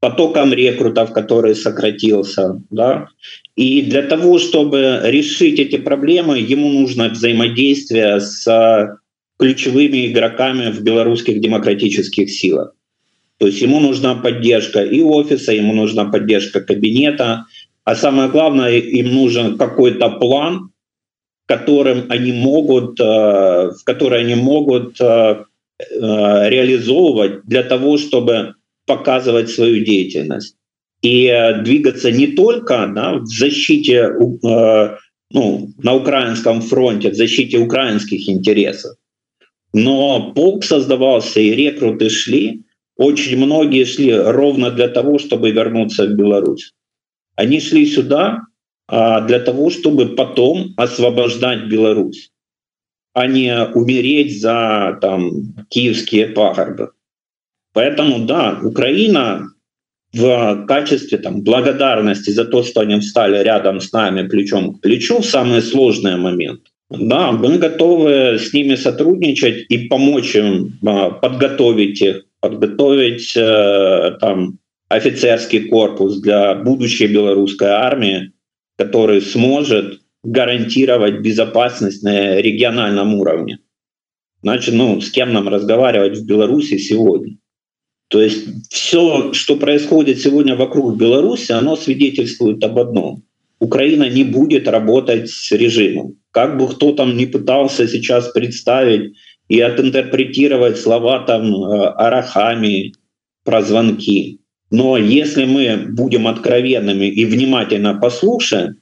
потоком 0.00 0.52
рекрутов, 0.52 1.12
который 1.12 1.54
сократился. 1.54 2.60
Да? 2.70 3.08
И 3.56 3.82
для 3.82 4.02
того, 4.02 4.38
чтобы 4.38 5.00
решить 5.04 5.58
эти 5.58 5.76
проблемы, 5.76 6.38
ему 6.38 6.68
нужно 6.68 7.08
взаимодействие 7.08 8.20
с 8.20 8.98
ключевыми 9.38 10.06
игроками 10.06 10.70
в 10.70 10.82
белорусских 10.82 11.40
демократических 11.40 12.30
силах. 12.30 12.74
То 13.38 13.46
есть 13.46 13.62
ему 13.62 13.80
нужна 13.80 14.14
поддержка 14.16 14.82
и 14.82 15.00
офиса, 15.00 15.52
ему 15.52 15.72
нужна 15.72 16.04
поддержка 16.06 16.60
кабинета, 16.60 17.46
а 17.84 17.94
самое 17.94 18.28
главное, 18.28 18.78
им 18.78 19.14
нужен 19.14 19.56
какой-то 19.56 20.10
план, 20.10 20.70
которым 21.46 22.06
они 22.10 22.32
могут, 22.32 22.98
в 22.98 23.78
который 23.84 24.20
они 24.20 24.34
могут 24.34 24.98
реализовывать 25.78 27.44
для 27.44 27.62
того, 27.62 27.98
чтобы 27.98 28.54
показывать 28.86 29.50
свою 29.50 29.84
деятельность 29.84 30.56
и 31.02 31.32
двигаться 31.62 32.10
не 32.10 32.28
только 32.28 32.90
да, 32.92 33.14
в 33.14 33.26
защите 33.26 34.10
ну, 35.30 35.68
на 35.78 35.94
украинском 35.94 36.60
фронте, 36.62 37.10
в 37.10 37.14
защите 37.14 37.58
украинских 37.58 38.28
интересов. 38.28 38.96
Но 39.72 40.32
полк 40.32 40.64
создавался, 40.64 41.40
и 41.40 41.50
рекруты 41.50 42.08
шли. 42.08 42.62
Очень 42.96 43.36
многие 43.36 43.84
шли 43.84 44.12
ровно 44.12 44.70
для 44.70 44.88
того, 44.88 45.18
чтобы 45.18 45.50
вернуться 45.50 46.06
в 46.06 46.14
Беларусь. 46.14 46.72
Они 47.36 47.60
шли 47.60 47.86
сюда 47.86 48.40
а, 48.88 49.20
для 49.20 49.38
того, 49.38 49.70
чтобы 49.70 50.16
потом 50.16 50.72
освобождать 50.76 51.68
Беларусь, 51.68 52.30
а 53.18 53.26
не 53.26 53.64
умереть 53.74 54.40
за 54.40 54.96
там, 55.00 55.42
киевские 55.70 56.28
пагорбы. 56.28 56.92
Поэтому, 57.72 58.26
да, 58.26 58.60
Украина 58.62 59.48
в 60.14 60.64
качестве 60.68 61.18
там, 61.18 61.42
благодарности 61.42 62.30
за 62.30 62.44
то, 62.44 62.62
что 62.62 62.80
они 62.80 63.00
встали 63.00 63.42
рядом 63.42 63.80
с 63.80 63.92
нами 63.92 64.28
плечом 64.28 64.74
к 64.74 64.82
плечу 64.82 65.18
в 65.18 65.26
самые 65.26 65.62
сложные 65.62 66.16
моменты. 66.16 66.62
Да, 66.90 67.32
мы 67.32 67.58
готовы 67.58 68.38
с 68.38 68.52
ними 68.52 68.76
сотрудничать 68.76 69.66
и 69.68 69.88
помочь 69.88 70.36
им 70.36 70.78
а, 70.86 71.10
подготовить 71.10 72.00
их, 72.00 72.24
подготовить 72.40 73.36
э, 73.36 74.16
там, 74.20 74.58
офицерский 74.88 75.68
корпус 75.68 76.20
для 76.20 76.54
будущей 76.54 77.08
белорусской 77.08 77.68
армии, 77.68 78.30
который 78.76 79.20
сможет 79.20 80.00
гарантировать 80.22 81.20
безопасность 81.20 82.02
на 82.02 82.36
региональном 82.36 83.14
уровне. 83.14 83.58
Значит, 84.42 84.74
ну, 84.74 85.00
с 85.00 85.10
кем 85.10 85.32
нам 85.32 85.48
разговаривать 85.48 86.18
в 86.18 86.26
Беларуси 86.26 86.78
сегодня? 86.78 87.36
То 88.08 88.22
есть 88.22 88.70
все, 88.70 89.32
что 89.32 89.56
происходит 89.56 90.20
сегодня 90.20 90.56
вокруг 90.56 90.96
Беларуси, 90.96 91.52
оно 91.52 91.76
свидетельствует 91.76 92.62
об 92.64 92.78
одном. 92.78 93.24
Украина 93.60 94.08
не 94.08 94.24
будет 94.24 94.68
работать 94.68 95.28
с 95.30 95.50
режимом. 95.52 96.16
Как 96.30 96.56
бы 96.56 96.68
кто 96.68 96.92
там 96.92 97.16
не 97.16 97.26
пытался 97.26 97.88
сейчас 97.88 98.28
представить 98.28 99.16
и 99.48 99.60
отинтерпретировать 99.60 100.78
слова 100.78 101.20
там 101.20 101.54
э, 101.54 101.86
Арахами 101.96 102.92
про 103.44 103.62
звонки. 103.62 104.40
Но 104.70 104.96
если 104.96 105.44
мы 105.44 105.86
будем 105.90 106.28
откровенными 106.28 107.06
и 107.06 107.24
внимательно 107.24 107.94
послушаем, 107.94 108.76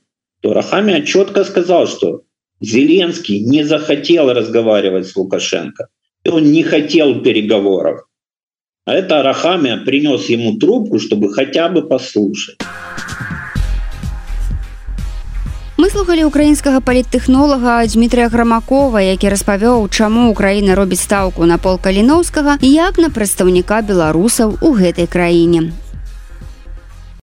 то 0.45 0.53
Рахами 0.53 1.05
четко 1.05 1.43
сказал, 1.43 1.87
что 1.87 2.21
Зеленский 2.61 3.39
не 3.39 3.63
захотел 3.63 4.31
разговаривать 4.33 5.07
с 5.07 5.15
Лукашенко. 5.15 5.87
И 6.23 6.29
он 6.29 6.51
не 6.51 6.63
хотел 6.63 7.21
переговоров. 7.21 8.05
А 8.85 8.93
это 8.93 9.19
Арахамия 9.19 9.77
принес 9.77 10.29
ему 10.29 10.57
трубку, 10.57 10.99
чтобы 10.99 11.33
хотя 11.33 11.69
бы 11.69 11.87
послушать. 11.87 12.57
Мы 15.77 15.89
слухали 15.89 16.23
украінскага 16.23 16.79
паліттэхнолага 16.79 17.87
Дмітрия 17.87 18.27
грамакова 18.29 19.01
які 19.01 19.29
распавёў 19.33 19.89
чаму 19.89 20.29
Украіна 20.29 20.75
робіць 20.75 21.01
стаўку 21.01 21.45
на 21.49 21.57
пол 21.57 21.79
каліноўскага 21.81 22.57
як 22.61 23.01
на 23.01 23.09
прадстаўніка 23.09 23.81
беларусаў 23.81 24.61
у 24.61 24.77
гэтай 24.77 25.09
краіне 25.09 25.73